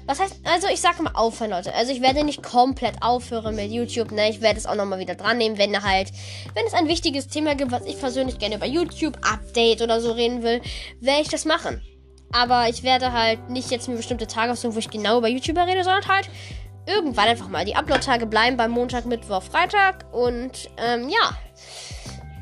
Was 0.05 0.19
heißt, 0.19 0.37
also 0.43 0.67
ich 0.67 0.81
sage 0.81 1.03
mal 1.03 1.11
aufhören, 1.13 1.51
Leute. 1.51 1.73
Also 1.75 1.91
ich 1.91 2.01
werde 2.01 2.23
nicht 2.23 2.41
komplett 2.41 2.95
aufhören 3.01 3.55
mit 3.55 3.71
YouTube, 3.71 4.11
ne? 4.11 4.29
Ich 4.29 4.41
werde 4.41 4.57
es 4.57 4.65
auch 4.65 4.73
nochmal 4.73 4.97
wieder 4.97 5.13
dran 5.13 5.37
nehmen, 5.37 5.59
wenn 5.59 5.83
halt, 5.83 6.09
wenn 6.55 6.65
es 6.65 6.73
ein 6.73 6.87
wichtiges 6.87 7.27
Thema 7.27 7.53
gibt, 7.53 7.71
was 7.71 7.85
ich 7.85 7.99
persönlich 7.99 8.39
gerne 8.39 8.55
über 8.55 8.65
YouTube 8.65 9.17
Update 9.21 9.83
oder 9.83 10.01
so 10.01 10.11
reden 10.11 10.41
will, 10.41 10.61
werde 10.99 11.21
ich 11.21 11.29
das 11.29 11.45
machen. 11.45 11.81
Aber 12.31 12.69
ich 12.69 12.81
werde 12.81 13.11
halt 13.11 13.49
nicht 13.49 13.69
jetzt 13.69 13.87
mir 13.87 13.95
bestimmte 13.95 14.25
Tage 14.25 14.51
aussuchen, 14.51 14.73
wo 14.73 14.79
ich 14.79 14.89
genau 14.89 15.19
über 15.19 15.27
YouTuber 15.27 15.67
rede, 15.67 15.83
sondern 15.83 16.07
halt 16.07 16.29
irgendwann 16.87 17.27
einfach 17.27 17.47
mal. 17.47 17.65
Die 17.65 17.75
Upload-Tage 17.75 18.25
bleiben 18.25 18.57
beim 18.57 18.71
Montag, 18.71 19.05
Mittwoch, 19.05 19.43
Freitag. 19.43 20.05
Und 20.11 20.69
ähm, 20.77 21.09
ja. 21.09 21.37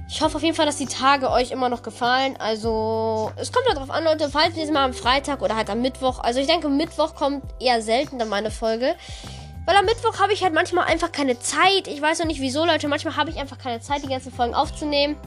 Ich 0.10 0.22
hoffe 0.22 0.38
auf 0.38 0.44
jeden 0.44 0.56
Fall, 0.56 0.66
dass 0.66 0.78
die 0.78 0.86
Tage 0.86 1.30
euch 1.30 1.52
immer 1.52 1.68
noch 1.68 1.84
gefallen. 1.84 2.38
Also, 2.38 3.32
es 3.36 3.52
kommt 3.52 3.68
darauf 3.68 3.90
an, 3.90 4.06
Leute, 4.06 4.30
falls 4.30 4.56
ihr 4.56 4.64
es 4.64 4.72
mal 4.72 4.86
am 4.86 4.94
Freitag 4.94 5.42
oder 5.42 5.56
halt 5.56 5.70
am 5.70 5.82
Mittwoch. 5.82 6.20
Also, 6.20 6.40
ich 6.40 6.48
denke, 6.48 6.70
Mittwoch 6.70 7.14
kommt 7.14 7.44
eher 7.60 7.82
selten 7.82 8.18
dann 8.18 8.30
meine 8.30 8.50
Folge. 8.50 8.96
Weil 9.66 9.76
am 9.76 9.84
Mittwoch 9.86 10.20
habe 10.20 10.32
ich 10.32 10.44
halt 10.44 10.54
manchmal 10.54 10.86
einfach 10.86 11.12
keine 11.12 11.40
Zeit. 11.40 11.88
Ich 11.88 12.02
weiß 12.02 12.20
noch 12.20 12.26
nicht 12.26 12.40
wieso, 12.40 12.64
Leute. 12.64 12.88
Manchmal 12.88 13.18
habe 13.18 13.30
ich 13.30 13.38
einfach 13.38 13.58
keine 13.58 13.82
Zeit, 13.82 14.02
die 14.02 14.08
ganzen 14.08 14.32
Folgen 14.32 14.56
aufzunehmen. 14.56 15.18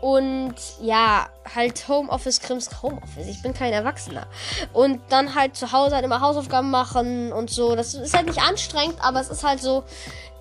Und 0.00 0.54
ja, 0.80 1.28
halt 1.54 1.86
Homeoffice, 1.86 2.40
Krims 2.40 2.82
Homeoffice. 2.82 3.28
Ich 3.28 3.42
bin 3.42 3.54
kein 3.54 3.72
Erwachsener. 3.72 4.26
Und 4.72 5.00
dann 5.10 5.36
halt 5.36 5.54
zu 5.54 5.70
Hause 5.70 5.94
halt 5.94 6.04
immer 6.04 6.20
Hausaufgaben 6.20 6.70
machen 6.70 7.32
und 7.32 7.50
so. 7.50 7.76
Das 7.76 7.94
ist 7.94 8.16
halt 8.16 8.26
nicht 8.26 8.42
anstrengend, 8.42 8.96
aber 9.00 9.20
es 9.20 9.28
ist 9.28 9.44
halt 9.44 9.60
so. 9.60 9.84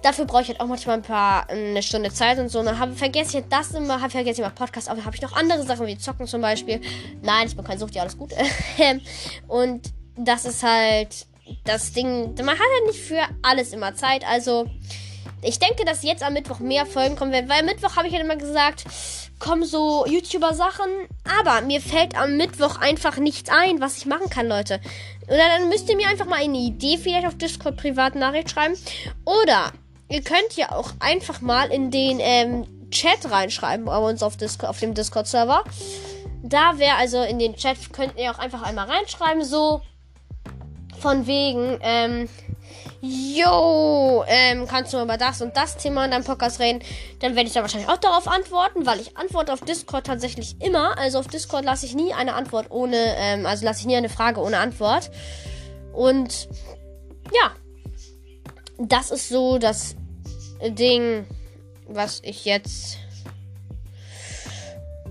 Dafür 0.01 0.25
brauche 0.25 0.43
ich 0.43 0.47
halt 0.47 0.61
auch 0.61 0.67
manchmal 0.67 0.97
ein 0.97 1.01
paar 1.01 1.49
eine 1.49 1.83
Stunde 1.83 2.11
Zeit 2.11 2.39
und 2.39 2.49
so. 2.49 2.59
Und 2.59 2.65
dann 2.65 2.79
hab, 2.79 2.97
vergesse 2.97 3.29
ich 3.29 3.43
halt 3.43 3.51
das 3.51 3.71
immer, 3.71 4.01
hab, 4.01 4.11
vergesse 4.11 4.41
ich 4.41 4.47
mal 4.47 4.53
Podcast, 4.53 4.89
aber 4.89 5.03
habe 5.03 5.15
ich 5.15 5.21
noch 5.21 5.35
andere 5.35 5.63
Sachen 5.63 5.87
wie 5.87 5.97
Zocken 5.97 6.27
zum 6.27 6.41
Beispiel. 6.41 6.79
Nein, 7.21 7.47
ich 7.47 7.55
bin 7.55 7.65
kein 7.65 7.77
Sucht, 7.77 7.95
ja, 7.95 8.03
alles 8.03 8.17
gut. 8.17 8.31
und 9.47 9.91
das 10.15 10.45
ist 10.45 10.63
halt 10.63 11.27
das 11.65 11.91
Ding. 11.91 12.35
Man 12.35 12.49
hat 12.49 12.59
halt 12.59 12.87
nicht 12.87 12.99
für 12.99 13.21
alles 13.41 13.73
immer 13.73 13.95
Zeit. 13.95 14.25
Also, 14.25 14.67
ich 15.41 15.59
denke, 15.59 15.85
dass 15.85 16.03
jetzt 16.03 16.23
am 16.23 16.33
Mittwoch 16.33 16.59
mehr 16.59 16.85
Folgen 16.85 17.15
kommen 17.15 17.31
werden, 17.31 17.49
weil 17.49 17.59
am 17.59 17.65
Mittwoch 17.65 17.95
habe 17.95 18.07
ich 18.07 18.13
halt 18.13 18.23
immer 18.23 18.35
gesagt, 18.35 18.85
kommen 19.39 19.63
so 19.63 20.05
YouTuber-Sachen, 20.05 21.07
aber 21.39 21.61
mir 21.61 21.81
fällt 21.81 22.17
am 22.17 22.37
Mittwoch 22.37 22.77
einfach 22.79 23.17
nichts 23.17 23.49
ein, 23.49 23.79
was 23.79 23.97
ich 23.97 24.05
machen 24.05 24.29
kann, 24.29 24.47
Leute. 24.47 24.81
Oder 25.27 25.47
dann 25.57 25.69
müsst 25.69 25.89
ihr 25.89 25.95
mir 25.95 26.09
einfach 26.09 26.25
mal 26.25 26.39
eine 26.39 26.57
Idee 26.57 26.97
vielleicht 26.97 27.25
auf 27.25 27.37
Discord 27.37 27.77
privaten 27.77 28.19
Nachricht 28.19 28.51
schreiben. 28.51 28.75
Oder 29.25 29.71
ihr 30.09 30.23
könnt 30.23 30.55
ja 30.55 30.71
auch 30.71 30.91
einfach 30.99 31.41
mal 31.41 31.71
in 31.71 31.91
den 31.91 32.19
ähm, 32.19 32.89
Chat 32.91 33.29
reinschreiben 33.29 33.85
bei 33.85 33.97
uns 33.97 34.23
auf, 34.23 34.37
Discord, 34.37 34.69
auf 34.69 34.79
dem 34.79 34.93
Discord-Server. 34.93 35.63
Da 36.41 36.77
wäre 36.77 36.95
also 36.95 37.21
in 37.21 37.39
den 37.39 37.55
Chat, 37.55 37.93
könnt 37.93 38.17
ihr 38.17 38.31
auch 38.31 38.39
einfach 38.39 38.63
einmal 38.63 38.89
reinschreiben, 38.89 39.43
so 39.43 39.81
von 40.99 41.27
wegen, 41.27 41.77
ähm, 41.81 42.27
yo, 43.01 44.23
ähm, 44.27 44.67
kannst 44.67 44.93
du 44.93 45.01
über 45.01 45.17
das 45.17 45.41
und 45.41 45.55
das 45.55 45.77
Thema 45.77 46.05
in 46.05 46.11
deinem 46.11 46.25
Podcast 46.25 46.59
reden, 46.59 46.81
dann 47.19 47.35
werde 47.35 47.47
ich 47.47 47.53
da 47.53 47.61
wahrscheinlich 47.61 47.89
auch 47.89 47.97
darauf 47.97 48.27
antworten, 48.27 48.85
weil 48.85 48.99
ich 48.99 49.15
antworte 49.17 49.53
auf 49.53 49.61
Discord 49.61 50.07
tatsächlich 50.07 50.61
immer. 50.61 50.97
Also 50.97 51.19
auf 51.19 51.27
Discord 51.27 51.63
lasse 51.63 51.85
ich 51.85 51.95
nie 51.95 52.13
eine 52.13 52.33
Antwort 52.33 52.71
ohne, 52.71 53.15
ähm, 53.17 53.45
also 53.45 53.63
lasse 53.63 53.81
ich 53.81 53.85
nie 53.85 53.95
eine 53.95 54.09
Frage 54.09 54.41
ohne 54.41 54.59
Antwort. 54.59 55.11
Und 55.93 56.49
ja, 57.33 57.51
das 58.79 59.11
ist 59.11 59.29
so 59.29 59.57
das 59.57 59.95
Ding, 60.61 61.25
was 61.87 62.21
ich 62.23 62.45
jetzt 62.45 62.97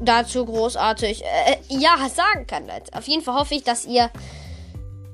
dazu 0.01 0.45
großartig 0.45 1.25
äh, 1.25 1.57
ja 1.69 1.97
sagen 2.09 2.47
kann. 2.47 2.71
Auf 2.93 3.07
jeden 3.07 3.23
Fall 3.23 3.35
hoffe 3.35 3.55
ich, 3.55 3.65
dass 3.65 3.85
ihr 3.85 4.11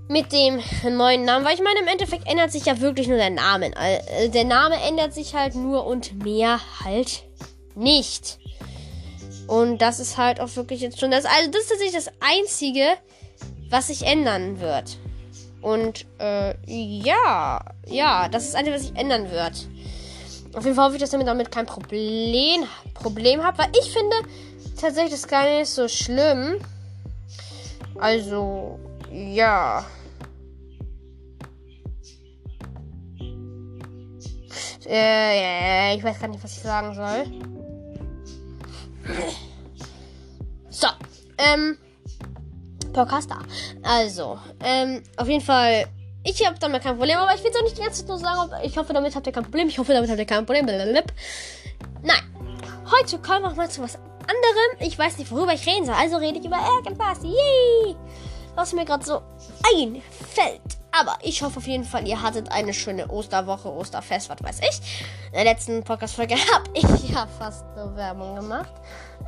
mit 0.08 0.32
dem 0.32 0.60
neuen 0.96 1.24
Namen, 1.24 1.44
weil 1.44 1.54
ich 1.54 1.62
meine, 1.62 1.80
im 1.80 1.88
Endeffekt 1.88 2.28
ändert 2.28 2.52
sich 2.52 2.66
ja 2.66 2.80
wirklich 2.80 3.08
nur 3.08 3.16
der 3.16 3.30
Name. 3.30 3.72
Äh, 3.76 4.28
der 4.28 4.44
Name 4.44 4.76
ändert 4.82 5.14
sich 5.14 5.34
halt 5.34 5.54
nur 5.54 5.86
und 5.86 6.22
mehr 6.22 6.60
halt 6.84 7.24
nicht. 7.74 8.38
Und 9.46 9.78
das 9.78 10.00
ist 10.00 10.16
halt 10.16 10.40
auch 10.40 10.54
wirklich 10.56 10.80
jetzt 10.80 11.00
schon 11.00 11.10
das. 11.10 11.24
Also, 11.24 11.50
das 11.50 11.62
ist 11.62 11.68
tatsächlich 11.70 12.04
das 12.04 12.12
Einzige, 12.20 12.84
was 13.70 13.88
sich 13.88 14.02
ändern 14.02 14.60
wird. 14.60 14.98
Und, 15.64 16.04
äh, 16.18 16.54
ja. 16.66 17.58
Ja, 17.86 18.28
das 18.28 18.44
ist 18.44 18.54
Einzige, 18.54 18.76
was 18.76 18.82
sich 18.82 18.96
ändern 18.96 19.30
wird. 19.30 19.66
Auf 20.52 20.64
jeden 20.64 20.76
Fall 20.76 20.84
hoffe 20.84 20.96
ich, 20.96 21.00
dass 21.00 21.14
ihr 21.14 21.24
damit 21.24 21.50
kein 21.50 21.64
Problem, 21.64 22.64
Problem 22.92 23.42
habt, 23.42 23.56
weil 23.56 23.70
ich 23.72 23.90
finde 23.90 24.14
tatsächlich 24.78 25.12
das 25.12 25.26
gar 25.26 25.44
nicht 25.44 25.70
so 25.70 25.88
schlimm. 25.88 26.60
Also, 27.98 28.78
ja. 29.10 29.86
Äh, 34.86 35.96
ich 35.96 36.04
weiß 36.04 36.20
gar 36.20 36.28
nicht, 36.28 36.44
was 36.44 36.58
ich 36.58 36.62
sagen 36.62 36.94
soll. 36.94 37.24
So, 40.68 40.88
ähm, 41.38 41.78
Podcaster. 42.94 43.38
Also, 43.82 44.38
ähm, 44.62 45.02
auf 45.16 45.28
jeden 45.28 45.44
Fall, 45.44 45.86
ich 46.22 46.46
habe 46.46 46.56
damit 46.58 46.82
kein 46.82 46.96
Problem, 46.96 47.18
aber 47.18 47.34
ich 47.34 47.42
will 47.44 47.50
es 47.50 47.56
auch 47.56 47.62
nicht 47.62 47.76
die 47.76 47.82
ganze 47.82 48.00
Zeit 48.00 48.08
nur 48.08 48.18
sagen, 48.18 48.50
ich 48.62 48.78
hoffe, 48.78 48.92
damit 48.92 49.14
habt 49.14 49.26
ihr 49.26 49.32
kein 49.32 49.42
Problem, 49.44 49.68
ich 49.68 49.78
hoffe, 49.78 49.92
damit 49.92 50.08
habt 50.08 50.18
ihr 50.18 50.24
kein 50.24 50.46
Problem. 50.46 50.64
Blablabla. 50.64 51.02
Nein, 52.02 52.22
heute 52.90 53.18
kommen 53.18 53.42
wir 53.42 53.54
mal 53.54 53.70
zu 53.70 53.82
was 53.82 53.96
anderem. 53.96 54.78
Ich 54.80 54.98
weiß 54.98 55.18
nicht, 55.18 55.30
worüber 55.30 55.52
ich 55.52 55.66
reden 55.66 55.84
soll, 55.84 55.94
also 55.94 56.16
rede 56.16 56.38
ich 56.38 56.44
über 56.46 56.56
irgendwas. 56.56 57.22
Yay! 57.22 57.96
was 58.54 58.72
mir 58.72 58.84
gerade 58.84 59.04
so 59.04 59.22
einfällt. 59.76 60.60
Aber 60.92 61.18
ich 61.22 61.42
hoffe 61.42 61.58
auf 61.58 61.66
jeden 61.66 61.84
Fall, 61.84 62.06
ihr 62.06 62.22
hattet 62.22 62.52
eine 62.52 62.72
schöne 62.72 63.08
Osterwoche, 63.08 63.72
Osterfest, 63.72 64.30
was 64.30 64.42
weiß 64.42 64.60
ich. 64.60 65.02
In 65.26 65.32
der 65.32 65.44
letzten 65.44 65.82
Podcast-Folge 65.82 66.36
habe 66.52 66.70
ich 66.72 67.10
ja 67.10 67.26
fast 67.38 67.64
eine 67.76 67.96
Werbung 67.96 68.36
gemacht. 68.36 68.72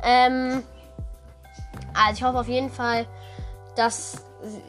Ähm, 0.03 0.63
Also 1.93 2.13
ich 2.13 2.23
hoffe 2.23 2.39
auf 2.39 2.47
jeden 2.47 2.71
Fall, 2.71 3.05
dass 3.77 4.17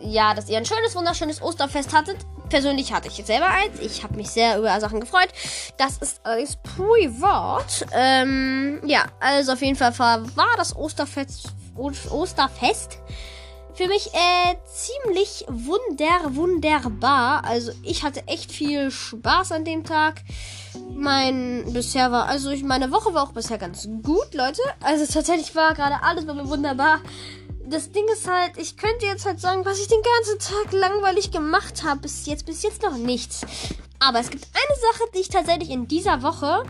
ja, 0.01 0.35
dass 0.35 0.49
ihr 0.49 0.57
ein 0.57 0.65
schönes, 0.65 0.95
wunderschönes 0.95 1.43
Osterfest 1.43 1.95
hattet. 1.95 2.17
Persönlich 2.49 2.93
hatte 2.93 3.09
ich 3.09 3.15
selber 3.25 3.47
eins. 3.47 3.79
Ich 3.81 4.03
habe 4.03 4.17
mich 4.17 4.31
sehr 4.31 4.59
über 4.59 4.81
Sachen 4.81 5.01
gefreut. 5.01 5.29
Das 5.77 5.99
ist 5.99 6.21
allerdings 6.25 6.57
privat. 6.57 7.87
Ähm, 7.93 8.81
ja, 8.87 9.05
also 9.21 9.53
auf 9.53 9.61
jeden 9.61 9.77
Fall 9.77 9.99
war 9.99 10.57
das 10.57 10.75
Osterfest, 10.75 11.53
Osterfest 11.77 12.99
für 13.75 13.87
mich 13.87 14.13
äh, 14.13 14.57
ziemlich 14.67 15.45
wunder, 15.47 16.35
wunderbar. 16.35 17.45
Also 17.45 17.71
ich 17.85 18.03
hatte 18.03 18.27
echt 18.27 18.51
viel 18.51 18.91
Spaß 18.91 19.53
an 19.53 19.65
dem 19.65 19.85
Tag. 19.85 20.23
Mein 20.97 21.65
bisher 21.73 22.11
war, 22.11 22.27
also 22.27 22.51
ich, 22.51 22.65
meine 22.65 22.91
Woche 22.91 23.15
war 23.15 23.23
auch 23.23 23.33
bisher 23.33 23.59
ganz 23.59 23.89
gut, 24.03 24.35
Leute. 24.35 24.63
Also 24.83 25.07
tatsächlich 25.07 25.55
war 25.55 25.75
gerade 25.75 26.03
alles 26.03 26.27
bei 26.27 26.35
mir 26.35 26.49
wunderbar 26.49 27.01
das 27.71 27.93
Ding 27.93 28.05
ist 28.13 28.29
halt, 28.29 28.57
ich 28.57 28.77
könnte 28.77 29.07
jetzt 29.07 29.27
halt 29.27 29.41
sagen, 29.41 29.65
was 29.65 29.81
ich 29.81 29.89
den 29.89 30.03
ganzen 30.03 30.39
Tag 30.39 30.73
langweilig 30.73 31.31
gemacht 31.31 31.85
habe. 31.85 32.01
Bis 32.01 32.27
jetzt, 32.27 32.47
bis 32.47 32.63
jetzt 32.63 32.83
noch 32.83 32.97
nichts. 32.97 33.43
Aber 33.99 34.21
es 34.21 34.31
gibt 34.31 34.45
eine 34.45 34.77
Sache, 34.81 35.05
die 35.15 35.21
ich 35.21 35.29
tatsächlich 35.29 35.71
in 35.71 35.89
dieser 35.89 36.23
Woche 36.23 36.65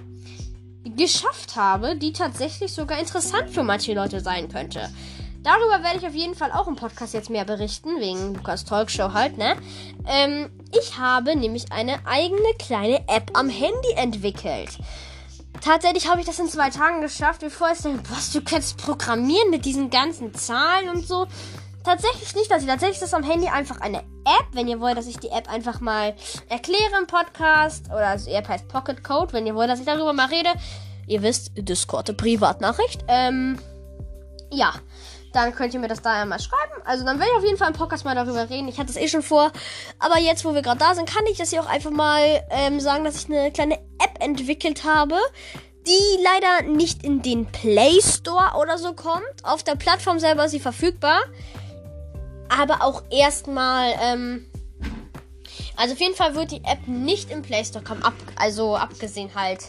geschafft 0.97 1.57
habe, 1.57 1.97
die 1.97 2.13
tatsächlich 2.13 2.73
sogar 2.73 2.99
interessant 2.99 3.51
für 3.51 3.63
manche 3.63 3.95
Leute 3.95 4.21
sein 4.21 4.49
könnte. 4.49 4.89
Darüber 5.43 5.83
werde 5.85 5.99
ich 5.99 6.07
auf 6.07 6.15
jeden 6.15 6.35
Fall 6.35 6.51
auch 6.53 6.67
im 6.67 6.77
Podcast 6.77 7.15
jetzt 7.15 7.31
mehr 7.31 7.45
berichten, 7.45 8.01
wegen 8.01 8.35
Lukas 8.35 8.65
Talkshow 8.65 9.13
halt, 9.13 9.39
ne? 9.39 9.57
Ähm, 10.07 10.51
ich 10.79 10.99
habe 10.99 11.37
nämlich 11.37 11.71
eine 11.71 12.05
eigene 12.07 12.55
kleine 12.59 12.99
App 13.09 13.31
am 13.35 13.49
Handy 13.49 13.93
entwickelt. 13.97 14.79
Tatsächlich 15.61 16.09
habe 16.09 16.21
ich 16.21 16.27
das 16.27 16.39
in 16.39 16.49
zwei 16.49 16.71
Tagen 16.71 17.01
geschafft. 17.01 17.41
Bevor 17.41 17.71
es 17.71 17.83
dann, 17.83 18.01
was, 18.11 18.33
du 18.33 18.41
kannst 18.41 18.79
programmieren 18.79 19.51
mit 19.51 19.65
diesen 19.65 19.91
ganzen 19.91 20.35
Zahlen 20.35 20.89
und 20.91 21.07
so. 21.07 21.27
Tatsächlich 21.85 22.35
nicht, 22.35 22.51
dass 22.51 22.63
ich 22.63 22.69
tatsächlich 22.69 22.99
das 22.99 23.15
am 23.15 23.23
Handy 23.23 23.49
einfach 23.49 23.81
eine 23.81 23.99
App, 23.99 24.47
wenn 24.53 24.69
ihr 24.69 24.81
wollt, 24.81 24.99
dass 24.99 25.07
ich 25.07 25.19
die 25.19 25.31
App 25.31 25.49
einfach 25.49 25.81
mal 25.81 26.15
erkläre 26.49 26.99
im 27.01 27.07
Podcast. 27.07 27.87
Oder 27.87 28.09
also 28.09 28.27
die 28.27 28.37
App 28.37 28.49
heißt 28.49 28.69
Pocket 28.69 29.03
Code, 29.03 29.33
wenn 29.33 29.47
ihr 29.47 29.55
wollt, 29.55 29.71
dass 29.71 29.81
ich 29.81 29.87
darüber 29.87 30.13
mal 30.13 30.27
rede. 30.27 30.51
Ihr 31.07 31.23
wisst, 31.23 31.53
Discord, 31.57 32.15
Privatnachricht. 32.17 33.05
Ähm, 33.09 33.59
ja 34.51 34.75
dann 35.33 35.55
könnt 35.55 35.75
ihr 35.75 35.81
mir 35.81 35.89
das 35.89 36.03
da 36.03 36.23
einmal 36.23 36.41
schreiben. 36.41 36.83
Also 36.85 37.05
dann 37.05 37.19
werde 37.19 37.31
ich 37.33 37.39
auf 37.39 37.45
jeden 37.45 37.59
Fall 37.59 37.69
im 37.69 37.75
Podcast 37.75 38.05
mal 38.05 38.15
darüber 38.15 38.49
reden. 38.49 38.69
Ich 38.69 38.79
hatte 38.79 38.91
es 38.91 38.97
eh 38.97 39.09
schon 39.09 39.23
vor. 39.23 39.53
Aber 39.99 40.19
jetzt, 40.19 40.45
wo 40.45 40.55
wir 40.55 40.63
gerade 40.63 40.79
da 40.79 40.95
sind, 40.95 41.09
kann 41.09 41.27
ich 41.27 41.39
das 41.39 41.51
hier 41.51 41.63
auch 41.63 41.69
einfach 41.69 41.91
mal 41.91 42.43
ähm, 42.51 42.81
sagen, 42.81 43.05
dass 43.05 43.17
ich 43.17 43.27
eine 43.27 43.51
kleine 43.53 43.75
App 43.75 44.21
entwickelt 44.21 44.85
habe, 44.85 45.17
die 45.87 46.23
leider 46.23 46.71
nicht 46.71 47.05
in 47.05 47.23
den 47.23 47.47
Play 47.47 48.01
Store 48.01 48.59
oder 48.61 48.79
so 48.79 48.93
kommt. 48.95 49.25
Auf 49.43 49.63
der 49.63 49.75
Plattform 49.75 50.19
selber 50.19 50.45
ist 50.45 50.53
sie 50.53 50.61
verfügbar. 50.61 51.21
Aber 52.49 52.83
auch 52.83 53.03
erstmal, 53.11 53.93
ähm, 54.03 54.47
also 55.77 55.95
auf 55.95 56.01
jeden 56.01 56.15
Fall 56.15 56.35
wird 56.35 56.51
die 56.51 56.65
App 56.65 56.87
nicht 56.87 57.31
im 57.31 57.43
Play 57.43 57.65
Store 57.65 57.85
kommen. 57.85 58.03
Ab, 58.03 58.15
also 58.37 58.77
abgesehen 58.77 59.31
halt 59.35 59.61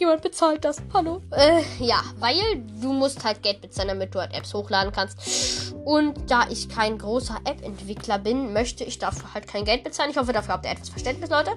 Jemand 0.00 0.22
bezahlt 0.22 0.64
das. 0.64 0.78
Hallo. 0.94 1.20
Äh, 1.30 1.60
ja, 1.78 2.02
weil 2.18 2.40
du 2.80 2.94
musst 2.94 3.22
halt 3.22 3.42
Geld 3.42 3.60
bezahlen, 3.60 3.88
damit 3.88 4.14
du 4.14 4.18
halt 4.18 4.32
Apps 4.32 4.54
hochladen 4.54 4.92
kannst. 4.92 5.74
Und 5.84 6.30
da 6.30 6.48
ich 6.48 6.70
kein 6.70 6.96
großer 6.96 7.36
App-Entwickler 7.44 8.18
bin, 8.18 8.54
möchte 8.54 8.82
ich 8.82 8.98
dafür 8.98 9.34
halt 9.34 9.46
kein 9.46 9.66
Geld 9.66 9.84
bezahlen. 9.84 10.10
Ich 10.10 10.16
hoffe, 10.16 10.32
dafür 10.32 10.54
habt 10.54 10.64
ihr 10.64 10.70
etwas 10.72 10.88
Verständnis, 10.88 11.28
Leute. 11.28 11.50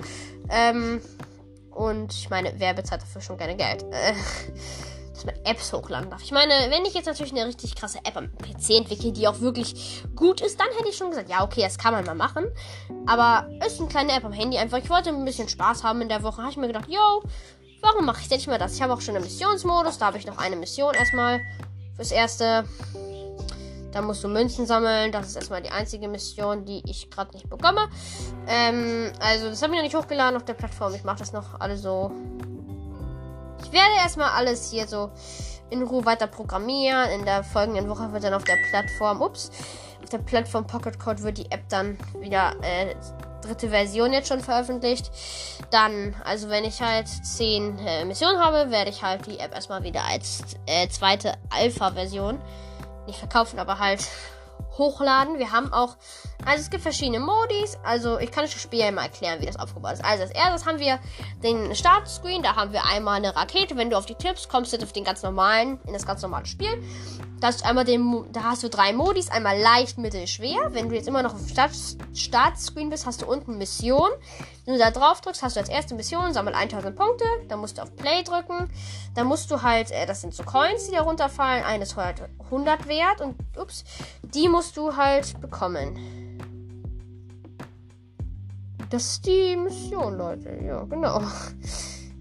Ähm, 0.50 1.02
und 1.72 2.12
ich 2.12 2.30
meine, 2.30 2.54
wer 2.58 2.74
bezahlt 2.74 3.02
dafür 3.02 3.22
schon 3.22 3.38
gerne 3.38 3.56
Geld? 3.56 3.84
Äh, 3.92 4.14
dass 5.14 5.24
man 5.24 5.36
Apps 5.46 5.72
hochladen 5.72 6.10
darf. 6.10 6.22
Ich 6.22 6.32
meine, 6.32 6.54
wenn 6.70 6.84
ich 6.84 6.96
jetzt 6.96 7.06
natürlich 7.06 7.32
eine 7.32 7.48
richtig 7.48 7.76
krasse 7.76 8.00
App 8.00 8.18
am 8.18 8.30
PC 8.36 8.72
entwickle, 8.72 9.14
die 9.14 9.26
auch 9.26 9.40
wirklich 9.40 10.04
gut 10.18 10.42
ist, 10.42 10.60
dann 10.60 10.68
hätte 10.78 10.90
ich 10.90 10.98
schon 10.98 11.12
gesagt, 11.12 11.30
ja, 11.30 11.46
okay, 11.46 11.62
das 11.62 11.78
kann 11.78 11.94
man 11.94 12.04
mal 12.04 12.16
machen. 12.16 12.46
Aber 13.06 13.48
ist 13.66 13.80
eine 13.80 13.88
kleine 13.88 14.12
App 14.12 14.26
am 14.26 14.34
Handy 14.34 14.58
einfach. 14.58 14.80
Ich 14.80 14.90
wollte 14.90 15.12
ein 15.12 15.24
bisschen 15.24 15.48
Spaß 15.48 15.86
haben 15.86 16.02
in 16.02 16.10
der 16.10 16.24
Woche. 16.24 16.42
Habe 16.42 16.52
ich 16.52 16.58
mir 16.58 16.68
gedacht, 16.68 16.90
yo, 16.90 17.24
Warum 17.84 18.06
mache 18.06 18.22
ich 18.22 18.30
denn 18.30 18.38
nicht 18.38 18.48
mal 18.48 18.58
das? 18.58 18.76
Ich 18.76 18.82
habe 18.82 18.94
auch 18.94 19.02
schon 19.02 19.14
einen 19.16 19.26
Missionsmodus. 19.26 19.98
Da 19.98 20.06
habe 20.06 20.18
ich 20.18 20.26
noch 20.26 20.38
eine 20.38 20.56
Mission 20.56 20.96
erstmal 20.96 21.42
fürs 21.98 22.14
Erste. 22.14 22.64
Da 23.92 24.02
musst 24.02 24.24
du 24.24 24.30
Münzen 24.30 24.66
sammeln. 24.66 25.12
Das 25.12 25.28
ist 25.28 25.36
erstmal 25.36 25.62
die 25.62 25.70
einzige 25.70 26.08
Mission, 26.08 26.64
die 26.64 26.82
ich 26.86 27.12
gerade 27.12 27.34
nicht 27.34 27.50
bekomme. 27.50 27.90
Ähm, 28.48 29.12
also, 29.20 29.50
das 29.50 29.62
habe 29.62 29.74
ich 29.74 29.80
noch 29.80 29.84
nicht 29.84 29.96
hochgeladen 29.96 30.38
auf 30.38 30.46
der 30.46 30.54
Plattform. 30.54 30.96
Ich 30.96 31.04
mache 31.04 31.20
das 31.20 31.34
noch 31.34 31.60
alles 31.60 31.82
so. 31.82 32.10
Ich 33.66 33.72
werde 33.74 33.96
erstmal 33.98 34.30
alles 34.30 34.72
hier 34.72 34.88
so 34.88 35.12
in 35.70 35.84
Ruhe 35.84 36.06
weiter 36.06 36.28
programmieren. 36.28 37.10
In 37.10 37.26
der 37.26 37.44
folgenden 37.44 37.90
Woche 37.90 38.14
wird 38.14 38.24
dann 38.24 38.34
auf 38.34 38.46
der 38.46 38.58
Plattform, 38.70 39.22
ups, 39.22 39.52
auf 40.02 40.10
der 40.10 40.20
Plattform 40.20 40.66
Pocket 40.66 40.98
Code 40.98 41.22
wird 41.22 41.38
die 41.38 41.52
App 41.52 41.68
dann 41.68 41.98
wieder 42.22 42.56
äh, 42.62 42.96
dritte 43.44 43.70
Version 43.70 44.14
jetzt 44.14 44.28
schon 44.28 44.40
veröffentlicht. 44.40 45.12
Dann, 45.72 46.16
also 46.24 46.50
wenn 46.50 46.64
ich 46.64 46.82
halt 46.82 47.08
10 47.08 47.80
äh, 47.80 48.06
Missionen 48.06 48.40
habe, 48.40 48.72
werde 48.72 48.90
ich 48.90 49.04
halt 49.04 49.26
die 49.28 49.40
App 49.40 49.54
erstmal 49.54 49.84
wieder 49.84 50.04
als 50.04 50.42
äh, 50.66 50.88
zweite 50.90 51.34
Alpha-Version 51.50 52.40
nicht 53.06 53.20
verkaufen, 53.20 53.60
aber 53.60 53.80
halt 53.80 54.08
hochladen. 54.78 55.40
Wir 55.40 55.52
haben 55.52 55.72
auch, 55.74 55.96
also 56.46 56.62
es 56.62 56.70
gibt 56.70 56.84
verschiedene 56.84 57.20
Modis. 57.20 57.78
Also 57.84 58.20
ich 58.20 58.32
kann 58.32 58.44
euch 58.44 58.54
das 58.54 58.62
Spiel 58.62 58.80
ja 58.80 58.92
mal 58.92 59.04
erklären, 59.04 59.40
wie 59.42 59.46
das 59.46 59.58
aufgebaut 59.58 59.94
ist. 59.94 60.04
Also 60.04 60.24
als 60.24 60.32
erstes 60.32 60.66
haben 60.66 60.80
wir 60.80 61.00
den 61.42 61.74
Startscreen. 61.76 62.44
Da 62.44 62.56
haben 62.56 62.74
wir 62.74 62.86
einmal 62.86 63.16
eine 63.16 63.36
Rakete. 63.36 63.78
Wenn 63.78 63.90
du 63.90 63.98
auf 63.98 64.06
die 64.06 64.16
tippst, 64.16 64.50
kommst 64.50 64.74
du 64.74 64.78
auf 64.78 64.94
den 64.94 65.04
ganz 65.04 65.24
normalen, 65.24 65.80
in 65.88 65.94
das 65.94 66.06
ganz 66.06 66.22
normale 66.22 66.46
Spiel. 66.46 66.84
Da 67.40 67.48
hast 67.48 67.62
du 67.62 67.66
einmal 67.66 67.86
den, 67.86 68.26
da 68.32 68.44
hast 68.44 68.64
du 68.64 68.70
drei 68.70 68.94
Modis. 68.94 69.30
Einmal 69.30 69.60
leicht, 69.60 69.98
mittel, 69.98 70.28
schwer. 70.28 70.70
Wenn 70.74 70.90
du 70.90 70.96
jetzt 70.96 71.08
immer 71.08 71.24
noch 71.24 71.34
auf 71.34 71.48
Start, 71.50 71.72
Startscreen 72.14 72.90
bist, 72.90 73.06
hast 73.06 73.22
du 73.22 73.26
unten 73.26 73.58
Mission. 73.58 74.10
Wenn 74.66 74.76
du 74.76 74.80
da 74.80 74.92
drauf 74.92 75.22
drückst, 75.22 75.44
hast 75.44 75.56
du 75.56 75.60
als 75.60 75.70
erste 75.70 75.96
Mission, 75.96 76.34
sammel 76.34 76.54
1000 76.54 76.96
Punkte. 76.96 77.26
Dann 77.50 77.60
musst 77.60 77.78
du 77.78 77.82
auf 77.82 77.96
Play 77.96 78.24
drücken. 78.24 78.70
Dann 79.16 79.28
musst 79.28 79.52
du 79.52 79.62
halt, 79.62 79.92
äh, 79.92 80.06
das 80.06 80.22
sind 80.22 80.34
so 80.34 80.44
Coins, 80.44 80.88
die 80.88 80.96
da 80.96 81.02
runterfallen. 81.02 81.64
Eines 81.64 81.96
halt 81.96 82.22
100 82.46 82.88
wert. 82.88 83.22
Und, 83.22 83.36
ups, 83.58 83.84
die 84.24 84.48
musst 84.48 84.78
du 84.78 84.96
halt 84.96 85.40
bekommen. 85.42 86.33
Das 88.94 89.06
ist 89.06 89.26
die 89.26 89.56
Mission, 89.56 90.20
Leute. 90.20 90.56
Ja, 90.64 90.84
genau. 90.84 91.20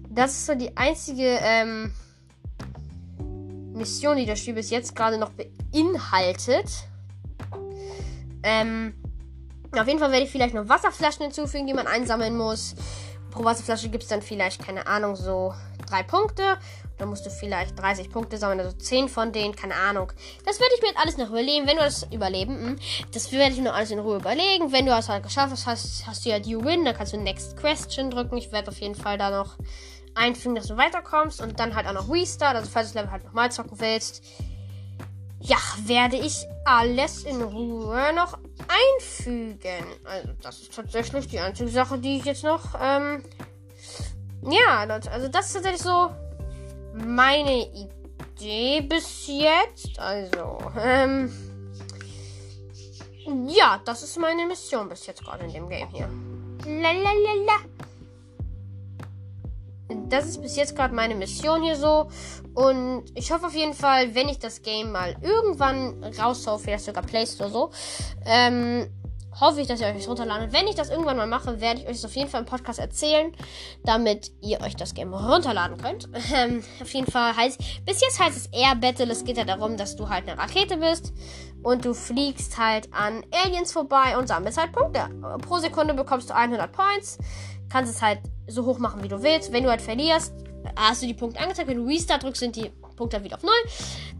Das 0.09 0.31
ist 0.31 0.47
so 0.47 0.55
die 0.55 0.75
einzige 0.75 1.37
ähm, 1.39 1.93
Mission, 3.75 4.17
die 4.17 4.25
das 4.25 4.39
Spiel 4.39 4.55
bis 4.55 4.71
jetzt 4.71 4.95
gerade 4.95 5.19
noch 5.19 5.29
beinhaltet. 5.33 6.65
Ähm, 8.41 8.95
auf 9.71 9.85
jeden 9.85 9.99
Fall 9.99 10.11
werde 10.11 10.25
ich 10.25 10.31
vielleicht 10.31 10.55
noch 10.55 10.67
Wasserflaschen 10.67 11.21
hinzufügen, 11.21 11.67
die 11.67 11.75
man 11.75 11.85
einsammeln 11.85 12.35
muss. 12.35 12.73
Pro 13.29 13.43
Wasserflasche 13.43 13.89
gibt 13.89 14.01
es 14.01 14.09
dann 14.09 14.23
vielleicht, 14.23 14.65
keine 14.65 14.87
Ahnung, 14.87 15.15
so 15.15 15.53
drei 15.85 16.01
Punkte. 16.01 16.57
Dann 16.97 17.09
musst 17.09 17.25
du 17.25 17.29
vielleicht 17.29 17.79
30 17.79 18.11
Punkte 18.11 18.37
sammeln, 18.37 18.59
also 18.59 18.75
10 18.75 19.09
von 19.09 19.31
denen, 19.31 19.55
keine 19.55 19.75
Ahnung. 19.75 20.11
Das 20.45 20.59
werde 20.59 20.73
ich 20.75 20.81
mir 20.81 20.89
jetzt 20.89 20.99
alles 20.99 21.17
noch 21.17 21.29
überlegen. 21.29 21.67
Wenn 21.67 21.77
du 21.77 21.83
das 21.83 22.03
überleben, 22.11 22.55
hm, 22.55 22.79
das 23.11 23.31
werde 23.31 23.53
ich 23.53 23.61
mir 23.61 23.73
alles 23.73 23.91
in 23.91 23.99
Ruhe 23.99 24.17
überlegen. 24.17 24.71
Wenn 24.71 24.85
du 24.85 24.91
das 24.91 25.09
halt 25.09 25.23
geschafft 25.23 25.51
hast, 25.51 25.65
hast, 25.65 26.07
hast 26.07 26.25
du 26.25 26.29
ja 26.29 26.39
die 26.39 26.55
Win, 26.55 26.85
dann 26.85 26.95
kannst 26.95 27.13
du 27.13 27.17
Next 27.17 27.57
Question 27.57 28.11
drücken. 28.11 28.37
Ich 28.37 28.51
werde 28.51 28.69
auf 28.69 28.79
jeden 28.79 28.95
Fall 28.95 29.17
da 29.17 29.31
noch 29.31 29.57
einfügen, 30.15 30.55
dass 30.55 30.67
du 30.67 30.77
weiterkommst. 30.77 31.41
Und 31.41 31.59
dann 31.59 31.75
halt 31.75 31.87
auch 31.87 31.93
noch 31.93 32.09
Restart, 32.09 32.55
also 32.55 32.69
falls 32.69 32.89
du 32.89 32.93
das 32.93 33.03
Level 33.03 33.11
halt 33.11 33.23
nochmal 33.25 33.51
zocken 33.51 33.79
willst. 33.79 34.23
Ja, 35.39 35.57
werde 35.85 36.15
ich 36.15 36.45
alles 36.63 37.23
in 37.25 37.41
Ruhe 37.41 38.13
noch 38.15 38.37
einfügen. 38.69 39.85
Also, 40.05 40.29
das 40.41 40.61
ist 40.61 40.73
tatsächlich 40.73 41.27
die 41.27 41.39
einzige 41.39 41.69
Sache, 41.69 41.97
die 41.97 42.17
ich 42.19 42.25
jetzt 42.25 42.45
noch. 42.45 42.75
Ähm, 42.81 43.23
ja, 44.49 44.85
Leute, 44.85 45.11
also 45.11 45.27
das 45.27 45.47
ist 45.47 45.53
tatsächlich 45.53 45.81
so 45.81 46.11
meine 46.93 47.67
Idee 47.67 48.81
bis 48.81 49.27
jetzt. 49.27 49.99
Also, 49.99 50.59
ähm. 50.79 51.31
Ja, 53.47 53.81
das 53.85 54.03
ist 54.03 54.17
meine 54.19 54.45
Mission 54.45 54.89
bis 54.89 55.07
jetzt 55.07 55.23
gerade 55.23 55.45
in 55.45 55.53
dem 55.53 55.69
Game 55.69 55.89
hier. 55.89 56.09
Lalalala. 56.65 57.59
Das 60.09 60.25
ist 60.25 60.41
bis 60.41 60.55
jetzt 60.55 60.75
gerade 60.75 60.93
meine 60.93 61.15
Mission 61.15 61.63
hier 61.63 61.75
so. 61.75 62.09
Und 62.53 63.05
ich 63.15 63.31
hoffe 63.31 63.47
auf 63.47 63.53
jeden 63.53 63.73
Fall, 63.73 64.13
wenn 64.15 64.29
ich 64.29 64.39
das 64.39 64.61
Game 64.61 64.91
mal 64.91 65.15
irgendwann 65.21 66.03
raushau, 66.03 66.57
vielleicht 66.57 66.85
sogar 66.85 67.03
Play 67.03 67.25
Store 67.25 67.49
so, 67.49 67.71
ähm, 68.25 68.87
hoffe 69.39 69.61
ich, 69.61 69.67
dass 69.67 69.81
ihr 69.81 69.87
euch 69.87 69.97
das 69.97 70.07
runterladet. 70.07 70.53
Wenn 70.53 70.67
ich 70.67 70.75
das 70.75 70.89
irgendwann 70.89 71.17
mal 71.17 71.27
mache, 71.27 71.59
werde 71.61 71.81
ich 71.81 71.87
euch 71.87 71.93
das 71.93 72.05
auf 72.05 72.15
jeden 72.15 72.29
Fall 72.29 72.41
im 72.41 72.45
Podcast 72.45 72.79
erzählen, 72.79 73.31
damit 73.83 74.31
ihr 74.41 74.61
euch 74.61 74.75
das 74.75 74.93
Game 74.93 75.13
runterladen 75.13 75.77
könnt. 75.77 76.09
Ähm, 76.33 76.63
auf 76.81 76.91
jeden 76.91 77.11
Fall 77.11 77.35
heißt, 77.35 77.59
bis 77.85 78.01
jetzt 78.01 78.19
heißt 78.19 78.35
es 78.35 78.47
Air 78.47 78.75
Battle. 78.75 79.11
Es 79.11 79.23
geht 79.23 79.37
ja 79.37 79.43
darum, 79.43 79.77
dass 79.77 79.95
du 79.95 80.09
halt 80.09 80.27
eine 80.27 80.39
Rakete 80.39 80.77
bist 80.77 81.13
und 81.61 81.85
du 81.85 81.93
fliegst 81.93 82.57
halt 82.57 82.91
an 82.91 83.23
Aliens 83.31 83.71
vorbei 83.71 84.17
und 84.17 84.27
sammelst 84.27 84.57
halt 84.57 84.71
Punkte. 84.71 85.09
Pro 85.41 85.59
Sekunde 85.59 85.93
bekommst 85.93 86.29
du 86.29 86.35
100 86.35 86.71
Points. 86.71 87.19
Kannst 87.69 87.93
es 87.93 88.01
halt 88.01 88.19
so 88.47 88.65
hoch 88.65 88.79
machen, 88.79 89.03
wie 89.03 89.09
du 89.09 89.21
willst. 89.21 89.51
Wenn 89.51 89.63
du 89.63 89.69
halt 89.69 89.81
verlierst, 89.81 90.33
hast 90.75 91.03
du 91.03 91.07
die 91.07 91.13
Punkte 91.13 91.39
angezeigt. 91.39 91.67
Wenn 91.67 91.77
du 91.77 91.85
Restart 91.85 92.23
drückst, 92.23 92.39
sind 92.39 92.55
die 92.55 92.71
Punkt 92.95 93.13
dann 93.13 93.23
wieder 93.23 93.37
auf 93.37 93.43
0. 93.43 93.51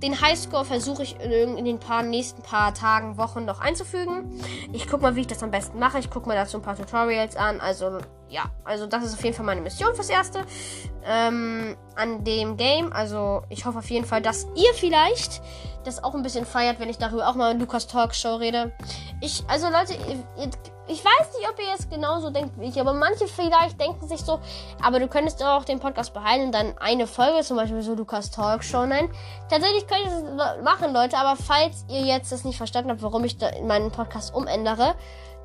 Den 0.02 0.20
Highscore 0.20 0.66
versuche 0.66 1.04
ich 1.04 1.20
in, 1.20 1.58
in 1.58 1.66
den 1.66 1.80
paar 1.80 2.04
nächsten 2.04 2.42
paar 2.42 2.74
Tagen, 2.74 3.18
Wochen 3.18 3.46
noch 3.46 3.60
einzufügen. 3.60 4.42
Ich 4.72 4.88
gucke 4.88 5.04
mal, 5.04 5.16
wie 5.16 5.22
ich 5.22 5.28
das 5.28 5.44
am 5.44 5.52
besten 5.52 5.80
mache. 5.80 6.00
Ich 6.00 6.10
gucke 6.10 6.28
mir 6.28 6.36
dazu 6.36 6.58
ein 6.58 6.64
paar 6.64 6.76
Tutorials 6.76 7.36
an. 7.36 7.62
Also, 7.62 8.00
ja, 8.34 8.46
also 8.64 8.88
das 8.88 9.04
ist 9.04 9.14
auf 9.14 9.24
jeden 9.24 9.36
Fall 9.36 9.46
meine 9.46 9.62
Mission 9.62 9.94
fürs 9.94 10.10
Erste. 10.10 10.44
Ähm, 11.06 11.78
an 11.96 12.24
dem 12.24 12.58
Game. 12.58 12.92
Also, 12.92 13.44
ich 13.50 13.66
hoffe 13.66 13.80
auf 13.80 13.90
jeden 13.90 14.06
Fall, 14.06 14.22
dass 14.22 14.48
ihr 14.56 14.74
vielleicht 14.74 15.42
das 15.84 16.04
auch 16.04 16.16
ein 16.16 16.24
bisschen 16.24 16.46
feiert, 16.46 16.80
wenn 16.80 16.90
ich 16.90 16.98
darüber 16.98 17.28
auch 17.28 17.36
mal 17.36 17.52
in 17.52 17.60
Lukas 17.60 17.88
Talkshow 17.88 18.36
rede. 18.36 18.72
Ich, 19.22 19.44
also 19.48 19.68
Leute, 19.68 19.94
ihr, 19.94 20.50
ich 20.88 21.04
weiß 21.04 21.38
nicht, 21.38 21.50
ob 21.50 21.60
ihr 21.60 21.68
jetzt 21.68 21.92
genauso 21.92 22.30
denkt 22.30 22.58
wie 22.58 22.70
ich, 22.70 22.80
aber 22.80 22.94
manche 22.94 23.28
vielleicht 23.28 23.80
denken 23.80 24.08
sich 24.08 24.22
so, 24.22 24.40
aber 24.82 25.00
du 25.00 25.08
könntest 25.08 25.44
auch 25.44 25.66
den 25.66 25.80
Podcast 25.80 26.14
behalten 26.14 26.46
und 26.46 26.52
dann 26.54 26.78
eine 26.80 27.06
Folge, 27.06 27.44
zum 27.44 27.58
Beispiel 27.58 27.82
so 27.82 27.94
Lukas 27.96 28.32
Talkshow 28.32 28.86
nennen. 28.86 29.10
Tatsächlich 29.50 29.86
könnt 29.88 30.06
ihr 30.06 30.38
das 30.38 30.64
machen, 30.64 30.94
Leute, 30.94 31.18
aber 31.18 31.36
falls 31.36 31.86
ihr 31.90 32.02
jetzt 32.02 32.32
das 32.32 32.46
nicht 32.46 32.58
verstanden 32.58 32.90
habt, 32.90 33.04
warum 33.04 33.26
ich 33.26 33.38
meinen 33.62 33.92
Podcast 33.92 34.34
umändere, 34.34 34.96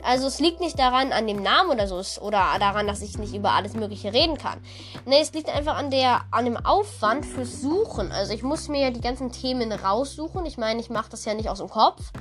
also 0.05 0.27
es 0.27 0.41
liegt 0.41 0.61
nicht 0.61 0.79
daran 0.79 1.13
an 1.13 1.27
dem 1.27 1.43
Namen 1.43 1.71
oder 1.71 1.87
so 1.87 1.97
oder 2.21 2.45
daran, 2.59 2.87
dass 2.87 3.03
ich 3.03 3.19
nicht 3.19 3.35
über 3.35 3.53
alles 3.53 3.75
Mögliche 3.75 4.13
reden 4.13 4.39
kann. 4.39 4.59
Nee, 5.07 5.21
es 5.21 5.33
liegt 5.33 5.49
einfach 5.49 5.77
an 5.77 5.91
der 5.91 6.23
an 6.31 6.45
dem 6.45 6.57
Aufwand 6.57 7.27
fürs 7.27 7.61
Suchen. 7.61 8.13
Also 8.13 8.33
ich 8.33 8.43
muss 8.43 8.69
mir 8.69 8.81
ja 8.81 8.91
die 8.91 9.01
ganzen 9.01 9.33
Themen 9.33 9.73
raussuchen. 9.73 10.47
Ich 10.47 10.59
meine, 10.59 10.81
ich 10.81 10.91
mache 10.91 11.11
das 11.11 11.25
ja 11.25 11.35
nicht 11.35 11.49
aus 11.49 11.59
dem 11.59 11.69
Kopf. 11.69 12.13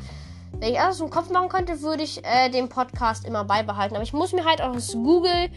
Wenn 0.59 0.71
ich 0.71 0.79
alles 0.79 0.95
aus 0.95 1.07
dem 1.07 1.09
Kopf 1.09 1.29
machen 1.29 1.49
könnte, 1.49 1.81
würde 1.81 2.03
ich 2.03 2.25
äh, 2.25 2.49
den 2.49 2.69
Podcast 2.69 3.25
immer 3.25 3.43
beibehalten. 3.43 3.95
Aber 3.95 4.03
ich 4.03 4.13
muss 4.13 4.33
mir 4.33 4.45
halt 4.45 4.61
aus 4.61 4.93
Google 4.93 5.49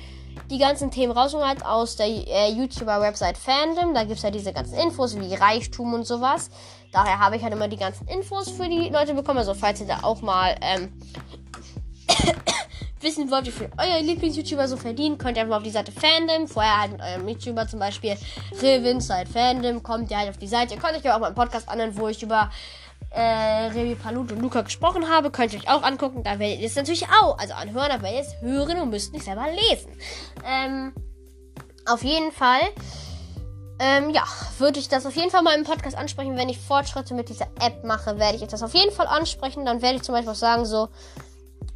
die 0.50 0.58
ganzen 0.58 0.90
Themen 0.90 1.12
raussuchen, 1.12 1.46
halt 1.46 1.64
aus 1.64 1.96
der 1.96 2.06
äh, 2.06 2.50
YouTuber-Website 2.52 3.38
Fandom. 3.38 3.94
Da 3.94 4.04
gibt 4.04 4.16
es 4.16 4.22
ja 4.22 4.30
diese 4.30 4.52
ganzen 4.52 4.74
Infos 4.78 5.18
wie 5.18 5.34
Reichtum 5.34 5.94
und 5.94 6.06
sowas. 6.06 6.50
Daher 6.92 7.20
habe 7.20 7.36
ich 7.36 7.42
halt 7.42 7.52
immer 7.52 7.68
die 7.68 7.76
ganzen 7.76 8.08
Infos 8.08 8.50
für 8.50 8.68
die 8.68 8.88
Leute 8.88 9.14
bekommen. 9.14 9.38
Also 9.38 9.54
falls 9.54 9.80
ihr 9.80 9.86
da 9.86 10.00
auch 10.02 10.22
mal 10.22 10.56
ähm, 10.60 10.92
wissen 13.00 13.30
wollt, 13.30 13.46
wie 13.46 13.50
viel 13.50 13.70
euer 13.78 14.00
Lieblings-YouTuber 14.00 14.68
so 14.68 14.76
verdient, 14.76 15.18
könnt 15.18 15.36
ihr 15.36 15.42
einfach 15.42 15.58
auf 15.58 15.62
die 15.62 15.70
Seite 15.70 15.92
Fandom. 15.92 16.48
Vorher 16.48 16.80
halt 16.80 16.92
mit 16.92 17.00
eurem 17.00 17.28
YouTuber 17.28 17.66
zum 17.66 17.78
Beispiel 17.78 18.16
Revinside 18.60 19.26
Fandom. 19.32 19.82
Kommt 19.82 20.10
ihr 20.10 20.18
halt 20.18 20.30
auf 20.30 20.38
die 20.38 20.48
Seite. 20.48 20.74
Ihr 20.74 20.80
könnt 20.80 20.96
euch 20.96 21.04
ja 21.04 21.16
auch 21.16 21.20
mal 21.20 21.26
einen 21.26 21.34
Podcast 21.34 21.68
anhören, 21.68 21.96
wo 21.96 22.08
ich 22.08 22.22
über 22.22 22.50
äh, 23.10 23.20
Remy 23.20 23.96
Palut 23.96 24.32
und 24.32 24.40
Luca 24.40 24.62
gesprochen 24.62 25.08
habe. 25.08 25.30
Könnt 25.30 25.52
ihr 25.52 25.60
euch 25.60 25.68
auch 25.68 25.82
angucken. 25.82 26.22
Da 26.22 26.38
werdet 26.38 26.60
ihr 26.60 26.66
es 26.66 26.76
natürlich 26.76 27.06
auch, 27.22 27.38
also 27.38 27.54
anhören, 27.54 27.90
aber 27.90 28.02
werdet 28.04 28.20
ihr 28.20 28.26
es 28.26 28.40
hören 28.42 28.80
und 28.80 28.90
müsst 28.90 29.12
nicht 29.12 29.24
selber 29.24 29.46
lesen. 29.50 29.90
Ähm, 30.44 30.92
auf 31.86 32.02
jeden 32.02 32.32
Fall. 32.32 32.60
Ähm, 33.82 34.10
ja, 34.10 34.24
würde 34.58 34.78
ich 34.78 34.90
das 34.90 35.06
auf 35.06 35.16
jeden 35.16 35.30
Fall 35.30 35.42
mal 35.42 35.56
im 35.56 35.64
Podcast 35.64 35.96
ansprechen. 35.96 36.36
Wenn 36.36 36.50
ich 36.50 36.58
Fortschritte 36.58 37.14
mit 37.14 37.30
dieser 37.30 37.46
App 37.60 37.82
mache, 37.82 38.18
werde 38.18 38.36
ich 38.36 38.46
das 38.46 38.62
auf 38.62 38.74
jeden 38.74 38.92
Fall 38.92 39.06
ansprechen. 39.06 39.64
Dann 39.64 39.80
werde 39.80 39.96
ich 39.96 40.02
zum 40.02 40.14
Beispiel 40.14 40.32
auch 40.32 40.36
sagen, 40.36 40.66
so, 40.66 40.90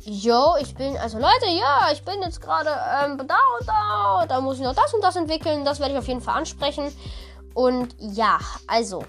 yo, 0.05 0.57
ich 0.61 0.75
bin, 0.75 0.97
also 0.97 1.19
Leute, 1.19 1.47
ja, 1.47 1.89
ich 1.93 2.05
bin 2.05 2.23
jetzt 2.23 2.41
gerade 2.41 2.71
ähm, 2.71 3.19
da 3.27 3.39
und 3.59 3.69
da, 3.69 4.27
da 4.27 4.41
muss 4.41 4.59
ich 4.59 4.63
noch 4.63 4.75
das 4.75 4.93
und 4.95 5.03
das 5.03 5.17
entwickeln. 5.17 5.65
Das 5.65 5.81
werde 5.81 5.93
ich 5.93 5.99
auf 5.99 6.09
jeden 6.09 6.21
Fall 6.21 6.37
ansprechen. 6.37 6.95
Und 7.55 7.95
ja, 7.99 8.39
also, 8.67 9.05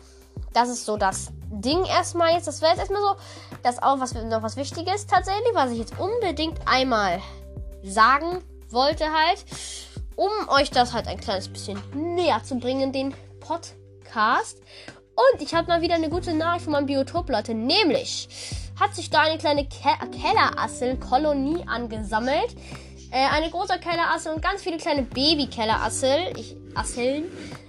das 0.53 0.69
ist 0.69 0.85
so 0.85 0.97
das 0.97 1.31
Ding 1.49 1.83
erstmal 1.85 2.33
jetzt. 2.33 2.47
Das 2.47 2.61
wäre 2.61 2.71
jetzt 2.71 2.79
erstmal 2.79 3.01
so, 3.01 3.15
das 3.63 3.81
auch 3.81 3.99
was 3.99 4.13
noch 4.13 4.43
was 4.43 4.55
Wichtiges 4.55 5.07
tatsächlich, 5.07 5.53
was 5.53 5.71
ich 5.71 5.79
jetzt 5.79 5.99
unbedingt 5.99 6.59
einmal 6.65 7.21
sagen 7.83 8.43
wollte 8.69 9.05
halt, 9.05 9.45
um 10.15 10.29
euch 10.49 10.71
das 10.71 10.93
halt 10.93 11.07
ein 11.07 11.19
kleines 11.19 11.49
bisschen 11.49 11.81
näher 11.93 12.43
zu 12.43 12.55
bringen, 12.55 12.91
den 12.91 13.13
Podcast. 13.39 14.61
Und 15.15 15.41
ich 15.41 15.53
habe 15.53 15.67
mal 15.67 15.81
wieder 15.81 15.95
eine 15.95 16.09
gute 16.09 16.33
Nachricht 16.33 16.65
von 16.65 16.73
meinem 16.73 16.87
Biotop, 16.87 17.29
Leute, 17.29 17.53
nämlich 17.53 18.27
hat 18.79 18.93
sich 18.93 19.09
da 19.09 19.21
eine 19.21 19.37
kleine 19.37 19.65
Ke 19.65 19.95
Kellerassel-Kolonie 20.11 21.63
angesammelt. 21.67 22.55
Äh, 23.11 23.27
eine 23.31 23.49
große 23.49 23.79
Kellerassel 23.79 24.33
und 24.33 24.41
ganz 24.41 24.61
viele 24.61 24.77
kleine 24.77 25.03
Baby-Kellerassel. 25.03 26.33
Ich, 26.37 26.57
Asseln. 26.73 27.25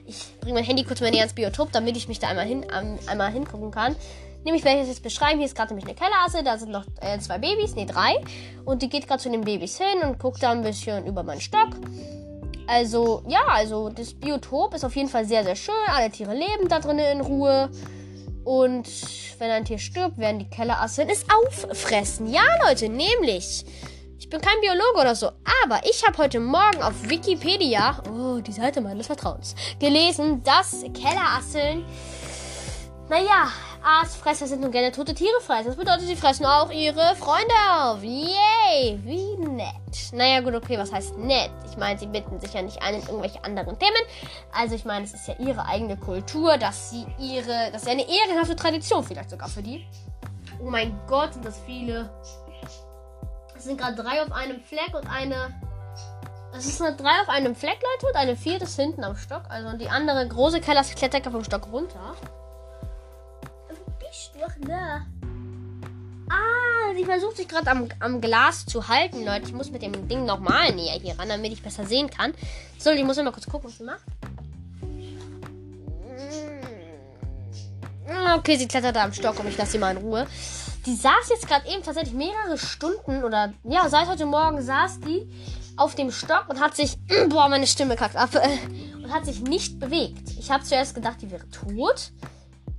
Ich 0.06 0.38
bringe 0.40 0.54
mein 0.54 0.64
Handy 0.64 0.82
kurz 0.82 1.00
mal 1.00 1.11
näher 1.11 1.22
ins 1.22 1.35
Biotop, 1.35 1.70
damit 1.70 1.96
ich 1.96 2.09
mich 2.09 2.18
da 2.18 2.28
einmal, 2.28 2.46
hin, 2.46 2.64
um, 2.64 2.98
einmal 3.06 3.30
hingucken 3.30 3.70
kann. 3.70 3.94
Nämlich 4.44 4.64
werde 4.64 4.78
ich 4.78 4.87
das 4.87 4.96
jetzt 4.96 5.02
beschreiben. 5.02 5.38
Hier 5.38 5.46
ist 5.46 5.56
gerade 5.56 5.74
nämlich 5.74 5.87
eine 5.87 5.94
Kellerasse. 5.94 6.42
Da 6.42 6.59
sind 6.59 6.72
noch 6.72 6.85
äh, 7.00 7.18
zwei 7.20 7.38
Babys, 7.38 7.76
ne, 7.76 7.87
drei. 7.87 8.16
Und 8.64 8.82
die 8.82 8.88
geht 8.88 9.06
gerade 9.06 9.22
zu 9.22 9.30
den 9.30 9.42
Babys 9.42 9.78
hin 9.78 10.02
und 10.02 10.18
guckt 10.18 10.42
da 10.42 10.50
ein 10.50 10.62
bisschen 10.62 11.06
über 11.06 11.22
meinen 11.22 11.40
Stock. 11.40 11.68
Also, 12.66 13.22
ja, 13.29 13.44
also 13.48 13.88
das 13.90 14.14
Biotop 14.14 14.74
ist 14.74 14.85
auf 14.85 14.96
jeden 14.96 15.09
Fall 15.09 15.24
sehr, 15.24 15.44
sehr 15.44 15.57
schön. 15.57 15.74
Alle 15.88 16.11
Tiere 16.11 16.35
leben 16.35 16.68
da 16.68 16.81
drinnen 16.81 17.18
in 17.18 17.20
Ruhe. 17.20 17.70
Und 18.44 18.88
wenn 19.38 19.50
ein 19.50 19.64
Tier 19.64 19.79
stirbt, 19.79 20.18
werden 20.18 20.38
die 20.38 20.48
Kellerasseln 20.48 21.09
es 21.09 21.24
auffressen. 21.31 22.33
Ja, 22.33 22.42
Leute, 22.66 22.88
nämlich. 22.88 23.64
Ich 24.18 24.31
bin 24.31 24.40
kein 24.40 24.61
Biologe 24.61 25.00
oder 25.00 25.14
so, 25.14 25.31
aber 25.64 25.81
ich 25.88 26.05
habe 26.05 26.18
heute 26.18 26.40
Morgen 26.40 26.83
auf 26.83 26.94
Wikipedia, 27.09 28.02
oh, 28.11 28.40
die 28.40 28.50
Seite 28.50 28.81
meines 28.81 29.07
Vertrauens, 29.07 29.55
gelesen, 29.79 30.42
dass 30.42 30.85
Kellerasseln, 30.94 31.85
naja, 33.09 33.48
Aasfresser 33.87 34.49
sind 34.49 34.64
und 34.64 34.72
gerne 34.72 34.90
tote 34.90 35.14
Tiere 35.14 35.40
fressen. 35.40 35.66
Das 35.66 35.77
bedeutet, 35.77 36.07
sie 36.07 36.16
fressen 36.16 36.44
auch 36.44 36.72
ihre 36.72 37.14
Freunde 37.14 37.55
auf. 37.72 38.03
Yay, 38.03 38.99
wie 39.05 39.37
nett. 39.37 40.12
Naja, 40.12 40.40
gut, 40.40 40.55
okay, 40.55 40.77
was 40.77 40.92
heißt 40.92 41.16
nett? 41.18 41.53
Ich 41.70 41.77
meine, 41.77 41.96
sie 41.96 42.07
bitten 42.07 42.40
sich 42.40 42.53
ja 42.53 42.62
nicht 42.62 42.83
ein 42.83 42.94
in 42.94 43.03
irgendwelche 43.03 43.42
anderen 43.44 43.79
Themen. 43.79 43.96
Also, 44.53 44.75
ich 44.75 44.85
meine, 44.85 45.05
es 45.05 45.14
ist 45.14 45.29
ja 45.29 45.35
ihre 45.38 45.66
eigene 45.66 45.96
Kultur, 45.96 46.59
dass 46.59 46.90
sie 46.90 47.07
ihre, 47.18 47.70
das 47.70 47.83
ist 47.83 47.87
ja 47.87 47.92
eine 47.92 48.07
ehrenhafte 48.09 48.57
Tradition 48.57 49.05
vielleicht 49.05 49.31
sogar 49.31 49.49
für 49.49 49.62
die. 49.62 49.87
Oh 50.61 50.68
mein 50.68 50.99
Gott, 51.07 51.35
sind 51.35 51.44
das 51.44 51.61
viele. 51.64 52.11
Es 53.57 53.64
sind 53.64 53.79
gerade 53.79 53.94
drei 53.94 54.20
auf 54.20 54.33
einem 54.33 54.61
Fleck 54.61 54.94
und 54.94 55.09
eine 55.09 55.55
das 56.53 56.64
ist 56.64 56.81
eine 56.81 56.96
3 56.96 57.05
auf 57.20 57.29
einem 57.29 57.55
Fleck, 57.55 57.79
Leute, 57.83 58.07
und 58.07 58.16
eine 58.16 58.35
4 58.35 58.62
ist 58.62 58.77
hinten 58.77 59.05
am 59.05 59.14
Stock. 59.14 59.42
Also 59.51 59.77
die 59.77 59.90
andere 59.90 60.27
große 60.27 60.62
Keller 60.62 60.83
klettert 60.85 61.27
vom 61.27 61.44
Stock 61.44 61.68
runter 61.70 62.14
doch 64.33 64.53
da? 64.67 65.07
Ah, 66.29 66.95
sie 66.97 67.05
versucht 67.05 67.37
sich 67.37 67.49
gerade 67.49 67.71
am, 67.71 67.89
am 68.01 68.21
Glas 68.21 68.67
zu 68.67 68.89
halten, 68.89 69.25
Leute. 69.25 69.47
Ich 69.47 69.53
muss 69.53 69.71
mit 69.71 69.83
dem 69.83 70.09
Ding 70.09 70.25
nochmal 70.25 70.73
näher 70.73 70.99
hier 71.01 71.19
ran, 71.19 71.29
damit 71.29 71.53
ich 71.53 71.62
besser 71.62 71.87
sehen 71.87 72.11
kann. 72.11 72.35
So, 72.79 72.91
ich 72.91 73.05
muss 73.05 73.17
mal 73.17 73.33
kurz 73.33 73.47
gucken, 73.47 73.69
was 73.69 73.79
sie 73.79 73.85
macht. 73.85 74.05
Mm. 78.07 78.39
Okay, 78.39 78.57
sie 78.57 78.67
klettert 78.67 78.97
am 78.97 79.12
Stock 79.12 79.39
und 79.39 79.49
ich 79.49 79.57
lasse 79.57 79.73
sie 79.73 79.79
mal 79.79 79.97
in 79.97 80.03
Ruhe. 80.03 80.27
Die 80.85 80.95
saß 80.95 81.29
jetzt 81.31 81.49
gerade 81.49 81.69
eben 81.69 81.83
tatsächlich 81.83 82.15
mehrere 82.15 82.59
Stunden 82.59 83.25
oder 83.25 83.53
ja, 83.65 83.89
seit 83.89 84.09
heute 84.09 84.27
Morgen 84.27 84.62
saß 84.62 85.01
die 85.01 85.29
auf 85.77 85.95
dem 85.95 86.11
Stock 86.11 86.47
und 86.49 86.61
hat 86.61 86.75
sich, 86.75 86.97
boah, 87.29 87.49
meine 87.49 87.67
Stimme 87.67 87.97
kackt 87.97 88.17
ab, 88.17 88.31
und 88.97 89.12
hat 89.12 89.27
sich 89.27 89.41
nicht 89.41 89.79
bewegt. 89.79 90.31
Ich 90.39 90.51
habe 90.51 90.65
zuerst 90.65 90.95
gedacht, 90.95 91.17
die 91.21 91.31
wäre 91.31 91.49
tot. 91.51 92.12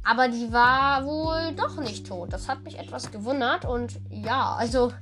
Aber 0.08 0.30
die 0.30 0.54
war 0.54 1.06
wohl 1.06 1.54
doch 1.58 1.76
nicht 1.82 2.08
tot. 2.08 2.32
Das 2.32 2.48
hat 2.48 2.63
mich 2.63 2.80
etwas 2.80 3.12
gewundert. 3.12 3.65
Und 3.65 4.00
ja, 4.10 4.56
also, 4.56 4.93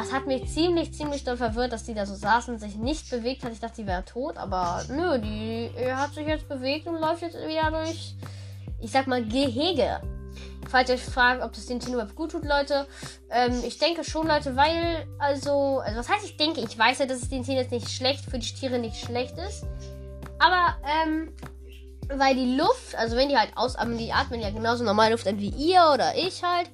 es 0.00 0.12
hat 0.12 0.28
mich 0.28 0.48
ziemlich, 0.52 0.94
ziemlich 0.94 1.24
doll 1.24 1.36
verwirrt, 1.36 1.72
dass 1.72 1.82
die 1.82 1.94
da 1.94 2.06
so 2.06 2.14
saß 2.14 2.50
und 2.50 2.60
sich 2.60 2.76
nicht 2.76 3.10
bewegt 3.10 3.42
hat. 3.42 3.52
Ich 3.52 3.58
dachte, 3.58 3.82
die 3.82 3.88
wäre 3.88 4.04
tot. 4.04 4.36
Aber 4.36 4.84
nö, 4.88 5.18
die 5.18 5.70
hat 5.92 6.14
sich 6.14 6.28
jetzt 6.28 6.48
bewegt 6.48 6.86
und 6.86 7.00
läuft 7.00 7.22
jetzt 7.22 7.36
wieder 7.36 7.72
durch, 7.72 8.14
ich 8.80 8.92
sag 8.92 9.08
mal, 9.08 9.24
Gehege. 9.24 10.00
Falls 10.68 10.90
ihr 10.90 10.94
euch 10.94 11.02
fragt, 11.02 11.42
ob 11.42 11.52
das 11.52 11.66
den 11.66 11.80
Tieren 11.80 11.94
überhaupt 11.94 12.14
gut 12.14 12.30
tut, 12.30 12.44
Leute. 12.44 12.86
Ähm, 13.30 13.52
ich 13.66 13.78
denke 13.78 14.04
schon, 14.04 14.28
Leute, 14.28 14.54
weil, 14.54 15.08
also, 15.18 15.80
also, 15.80 15.98
was 15.98 16.08
heißt 16.08 16.24
ich 16.24 16.36
denke? 16.36 16.60
Ich 16.60 16.78
weiß 16.78 17.00
ja, 17.00 17.06
dass 17.06 17.20
es 17.20 17.28
den 17.28 17.42
Tieren 17.42 17.58
jetzt 17.58 17.72
nicht 17.72 17.90
schlecht, 17.90 18.24
für 18.24 18.38
die 18.38 18.54
Tiere 18.54 18.78
nicht 18.78 18.96
schlecht 18.96 19.36
ist. 19.38 19.64
Aber, 20.38 20.76
ähm, 20.84 21.32
weil 22.08 22.34
die 22.34 22.56
Luft, 22.56 22.94
also 22.96 23.16
wenn 23.16 23.28
die 23.28 23.36
halt 23.36 23.56
ausatmen, 23.56 23.98
die 23.98 24.12
atmen 24.12 24.40
ja 24.40 24.50
genauso 24.50 24.84
normal 24.84 25.12
Luft 25.12 25.26
ein 25.26 25.38
wie 25.38 25.50
ihr 25.50 25.82
oder 25.92 26.14
ich 26.16 26.42
halt. 26.42 26.70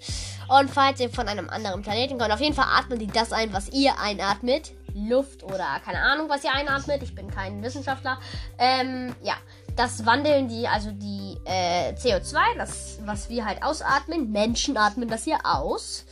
Und 0.49 0.71
falls 0.71 1.01
ihr 1.01 1.11
von 1.11 1.29
einem 1.29 1.49
anderen 1.49 1.83
Planeten 1.83 2.19
kommt, 2.19 2.33
auf 2.33 2.41
jeden 2.41 2.55
Fall 2.55 2.67
atmen 2.69 2.99
die 2.99 3.07
das 3.07 3.33
ein, 3.33 3.53
was 3.53 3.69
ihr 3.71 3.99
einatmet. 3.99 4.73
Luft 4.95 5.43
oder 5.43 5.81
keine 5.85 6.01
Ahnung, 6.01 6.29
was 6.29 6.45
ihr 6.45 6.53
einatmet. 6.53 7.03
Ich 7.03 7.15
bin 7.15 7.31
kein 7.31 7.63
Wissenschaftler. 7.63 8.19
Ähm, 8.59 9.15
ja, 9.23 9.35
das 9.77 10.05
wandeln 10.05 10.49
die, 10.49 10.69
also 10.69 10.91
die 10.91 11.39
äh, 11.47 11.95
CO2, 11.95 12.39
das, 12.59 12.99
was 13.05 13.31
wir 13.31 13.47
halt 13.47 13.63
ausatmen. 13.63 14.31
Menschen 14.31 14.77
atmen 14.77 15.09
das 15.09 15.25
hier 15.25 15.39
aus. 15.45 16.05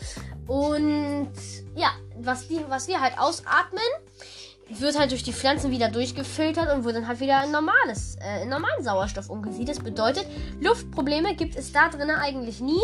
Und 0.47 1.31
ja, 1.77 1.91
was, 2.17 2.49
die, 2.49 2.61
was 2.69 2.89
wir 2.89 3.01
halt 3.01 3.19
ausatmen, 3.19 3.85
wird 4.79 4.99
halt 4.99 5.11
durch 5.11 5.23
die 5.23 5.33
Pflanzen 5.33 5.71
wieder 5.71 5.89
durchgefiltert 5.89 6.73
und 6.75 6.85
wird 6.85 6.97
dann 6.97 7.09
halt 7.09 7.21
wieder 7.21 7.43
in 7.45 7.51
normales, 7.51 8.17
äh, 8.23 8.43
in 8.43 8.49
normalen 8.49 8.85
Sauerstoff 8.85 9.29
umgesiedelt. 9.29 9.79
Das 9.79 9.85
bedeutet, 9.85 10.27
Luftprobleme 10.61 11.35
gibt 11.35 11.57
es 11.57 11.73
da 11.73 11.89
drinnen 11.89 12.17
eigentlich 12.17 12.61
nie. 12.61 12.83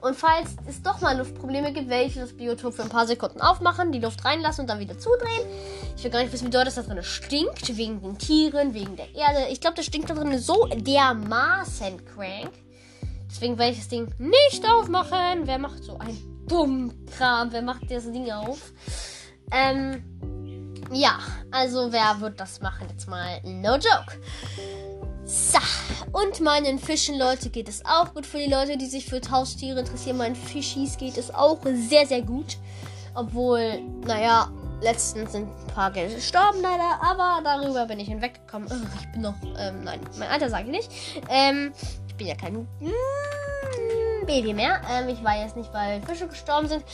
Und 0.00 0.14
falls 0.14 0.56
es 0.68 0.82
doch 0.82 1.00
mal 1.00 1.16
Luftprobleme 1.18 1.72
gibt, 1.72 1.88
werde 1.88 2.04
ich 2.04 2.14
das 2.14 2.32
Biotop 2.32 2.74
für 2.74 2.82
ein 2.82 2.88
paar 2.88 3.06
Sekunden 3.06 3.40
aufmachen, 3.40 3.92
die 3.92 3.98
Luft 3.98 4.24
reinlassen 4.24 4.62
und 4.62 4.70
dann 4.70 4.78
wieder 4.78 4.98
zudrehen. 4.98 5.42
Ich 5.96 6.04
will 6.04 6.10
gar 6.10 6.20
nicht 6.20 6.32
wissen, 6.32 6.46
wie 6.46 6.50
doll 6.50 6.64
das 6.64 6.76
da 6.76 6.82
drin 6.82 7.02
stinkt. 7.02 7.76
Wegen 7.76 8.00
den 8.00 8.16
Tieren, 8.16 8.72
wegen 8.72 8.96
der 8.96 9.12
Erde. 9.14 9.50
Ich 9.50 9.60
glaube, 9.60 9.76
das 9.76 9.86
stinkt 9.86 10.08
da 10.08 10.14
drin 10.14 10.38
so 10.38 10.68
dermaßen 10.74 12.04
crank. 12.04 12.52
Deswegen 13.28 13.58
werde 13.58 13.72
ich 13.72 13.78
das 13.78 13.88
Ding 13.88 14.14
nicht 14.18 14.64
aufmachen. 14.64 15.46
Wer 15.46 15.58
macht 15.58 15.82
so 15.82 15.98
ein 15.98 16.16
dumm 16.46 16.92
Kram? 17.16 17.50
Wer 17.50 17.62
macht 17.62 17.90
das 17.90 18.04
Ding 18.04 18.30
auf? 18.30 18.72
Ähm, 19.50 20.04
ja, 20.92 21.18
also 21.50 21.92
wer 21.92 22.20
wird 22.20 22.40
das 22.40 22.60
machen? 22.60 22.86
Jetzt 22.90 23.08
mal 23.08 23.40
no 23.44 23.74
joke. 23.74 24.20
So, 25.24 25.58
und 26.12 26.40
meinen 26.40 26.78
Fischen, 26.78 27.18
Leute, 27.18 27.50
geht 27.50 27.68
es 27.68 27.84
auch 27.84 28.14
gut. 28.14 28.24
Für 28.24 28.38
die 28.38 28.48
Leute, 28.50 28.76
die 28.76 28.86
sich 28.86 29.06
für 29.06 29.20
Haustiere 29.28 29.80
interessieren, 29.80 30.18
meinen 30.18 30.36
Fischis 30.36 30.96
geht 30.96 31.18
es 31.18 31.34
auch 31.34 31.58
sehr, 31.88 32.06
sehr 32.06 32.22
gut. 32.22 32.58
Obwohl, 33.14 33.80
naja, 34.06 34.48
letztens 34.80 35.32
sind 35.32 35.48
ein 35.48 35.66
paar 35.74 35.90
gestorben 35.90 36.60
leider, 36.62 37.00
aber 37.02 37.40
darüber 37.42 37.86
bin 37.86 37.98
ich 37.98 38.08
hinweggekommen. 38.08 38.68
Ich 39.00 39.12
bin 39.12 39.22
noch, 39.22 39.34
ähm, 39.58 39.82
nein, 39.82 40.00
mein 40.18 40.28
Alter 40.28 40.48
sage 40.48 40.66
ich 40.66 40.70
nicht. 40.70 40.90
Ähm, 41.28 41.72
ich 42.06 42.14
bin 42.14 42.26
ja 42.28 42.34
kein 42.34 42.54
mm, 42.54 42.92
Baby 44.26 44.52
mehr. 44.52 44.80
Ähm, 44.90 45.08
ich 45.08 45.22
weiß 45.22 45.56
nicht, 45.56 45.72
weil 45.72 46.02
Fische 46.02 46.28
gestorben 46.28 46.68
sind. 46.68 46.84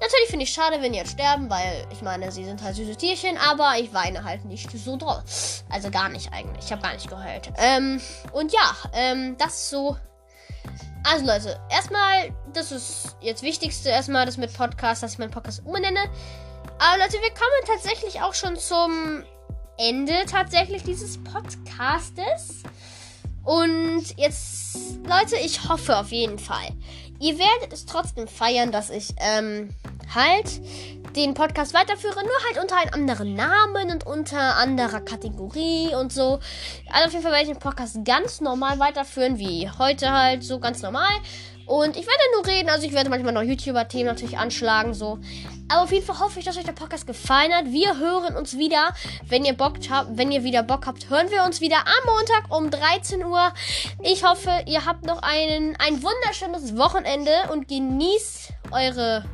Natürlich 0.00 0.28
finde 0.28 0.44
ich 0.44 0.52
schade, 0.52 0.80
wenn 0.80 0.92
die 0.92 0.98
jetzt 0.98 1.12
sterben, 1.12 1.48
weil 1.50 1.86
ich 1.92 2.02
meine, 2.02 2.32
sie 2.32 2.44
sind 2.44 2.62
halt 2.62 2.76
süße 2.76 2.96
Tierchen, 2.96 3.36
aber 3.38 3.74
ich 3.78 3.92
weine 3.92 4.24
halt 4.24 4.44
nicht 4.44 4.70
so 4.70 4.96
doll. 4.96 5.22
Also 5.68 5.90
gar 5.90 6.08
nicht 6.08 6.32
eigentlich. 6.32 6.64
Ich 6.64 6.72
habe 6.72 6.82
gar 6.82 6.94
nicht 6.94 7.08
geheult. 7.08 7.52
Ähm, 7.56 8.00
und 8.32 8.52
ja, 8.52 8.76
ähm, 8.92 9.36
das 9.38 9.54
ist 9.54 9.70
so. 9.70 9.96
Also 11.04 11.24
Leute, 11.24 11.60
erstmal, 11.70 12.34
das 12.52 12.72
ist 12.72 13.16
jetzt 13.20 13.42
Wichtigste, 13.42 13.88
erstmal 13.88 14.26
das 14.26 14.36
mit 14.36 14.52
Podcast, 14.52 15.02
dass 15.02 15.12
ich 15.12 15.18
meinen 15.18 15.30
Podcast 15.30 15.64
umbenenne. 15.64 16.00
Aber 16.78 16.98
Leute, 16.98 17.14
wir 17.14 17.30
kommen 17.30 17.64
tatsächlich 17.66 18.20
auch 18.20 18.34
schon 18.34 18.56
zum 18.56 19.24
Ende 19.78 20.24
tatsächlich 20.26 20.82
dieses 20.82 21.22
Podcastes. 21.22 22.62
Und 23.44 24.04
jetzt, 24.16 24.98
Leute, 25.04 25.36
ich 25.36 25.68
hoffe 25.68 25.96
auf 25.96 26.10
jeden 26.10 26.38
Fall, 26.38 26.68
ihr 27.20 27.38
werdet 27.38 27.72
es 27.72 27.86
trotzdem 27.86 28.28
feiern, 28.28 28.72
dass 28.72 28.90
ich 28.90 29.14
ähm, 29.18 29.70
halt 30.14 30.60
den 31.16 31.34
Podcast 31.34 31.74
weiterführe, 31.74 32.22
nur 32.22 32.44
halt 32.46 32.62
unter 32.62 32.76
einem 32.76 32.92
anderen 32.92 33.34
Namen 33.34 33.90
und 33.90 34.06
unter 34.06 34.56
anderer 34.56 35.00
Kategorie 35.00 35.94
und 35.94 36.12
so. 36.12 36.38
Also 36.92 37.06
auf 37.06 37.12
jeden 37.12 37.22
Fall 37.22 37.32
werde 37.32 37.44
ich 37.44 37.50
den 37.50 37.58
Podcast 37.58 38.04
ganz 38.04 38.40
normal 38.40 38.78
weiterführen, 38.78 39.38
wie 39.38 39.68
heute 39.78 40.12
halt, 40.12 40.44
so 40.44 40.60
ganz 40.60 40.82
normal. 40.82 41.10
Und 41.68 41.98
ich 41.98 42.06
werde 42.06 42.22
nur 42.34 42.46
reden, 42.46 42.70
also 42.70 42.86
ich 42.86 42.94
werde 42.94 43.10
manchmal 43.10 43.34
noch 43.34 43.42
YouTuber-Themen 43.42 44.06
natürlich 44.06 44.38
anschlagen, 44.38 44.94
so. 44.94 45.18
Aber 45.68 45.82
auf 45.82 45.92
jeden 45.92 46.04
Fall 46.04 46.18
hoffe 46.18 46.38
ich, 46.38 46.46
dass 46.46 46.56
euch 46.56 46.64
der 46.64 46.72
Podcast 46.72 47.06
gefallen 47.06 47.52
hat. 47.52 47.66
Wir 47.66 47.98
hören 47.98 48.36
uns 48.36 48.56
wieder, 48.56 48.94
wenn 49.28 49.44
ihr 49.44 49.52
Bock 49.52 49.74
habt, 49.90 50.16
wenn 50.16 50.32
ihr 50.32 50.44
wieder 50.44 50.62
Bock 50.62 50.86
habt, 50.86 51.10
hören 51.10 51.30
wir 51.30 51.44
uns 51.44 51.60
wieder 51.60 51.76
am 51.76 52.14
Montag 52.14 52.56
um 52.56 52.70
13 52.70 53.22
Uhr. 53.22 53.52
Ich 54.02 54.24
hoffe, 54.24 54.50
ihr 54.64 54.86
habt 54.86 55.04
noch 55.04 55.20
einen, 55.20 55.76
ein 55.76 56.02
wunderschönes 56.02 56.78
Wochenende 56.78 57.32
und 57.52 57.68
genießt 57.68 58.48
eure 58.70 59.26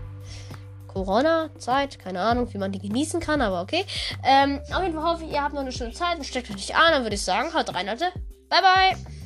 Corona-Zeit. 0.89 2.01
Keine 2.01 2.21
Ahnung, 2.21 2.53
wie 2.53 2.59
man 2.59 2.73
die 2.73 2.81
genießen 2.81 3.21
kann, 3.21 3.43
aber 3.43 3.61
okay. 3.63 3.85
Ähm, 4.25 4.61
auf 4.75 4.83
jeden 4.83 4.95
Fall 4.95 5.09
hoffe 5.09 5.25
ich, 5.25 5.31
ihr 5.31 5.43
habt 5.43 5.55
noch 5.55 5.61
eine 5.61 5.71
schöne 5.71 5.93
Zeit 5.93 6.19
und 6.19 6.25
steckt 6.25 6.51
euch 6.51 6.57
nicht 6.57 6.75
an. 6.75 6.91
Dann 6.91 7.05
würde 7.05 7.15
ich 7.15 7.23
sagen, 7.23 7.55
haut 7.55 7.73
rein, 7.73 7.87
Leute. 7.87 8.07
Bye, 8.49 8.61
bye. 8.61 9.24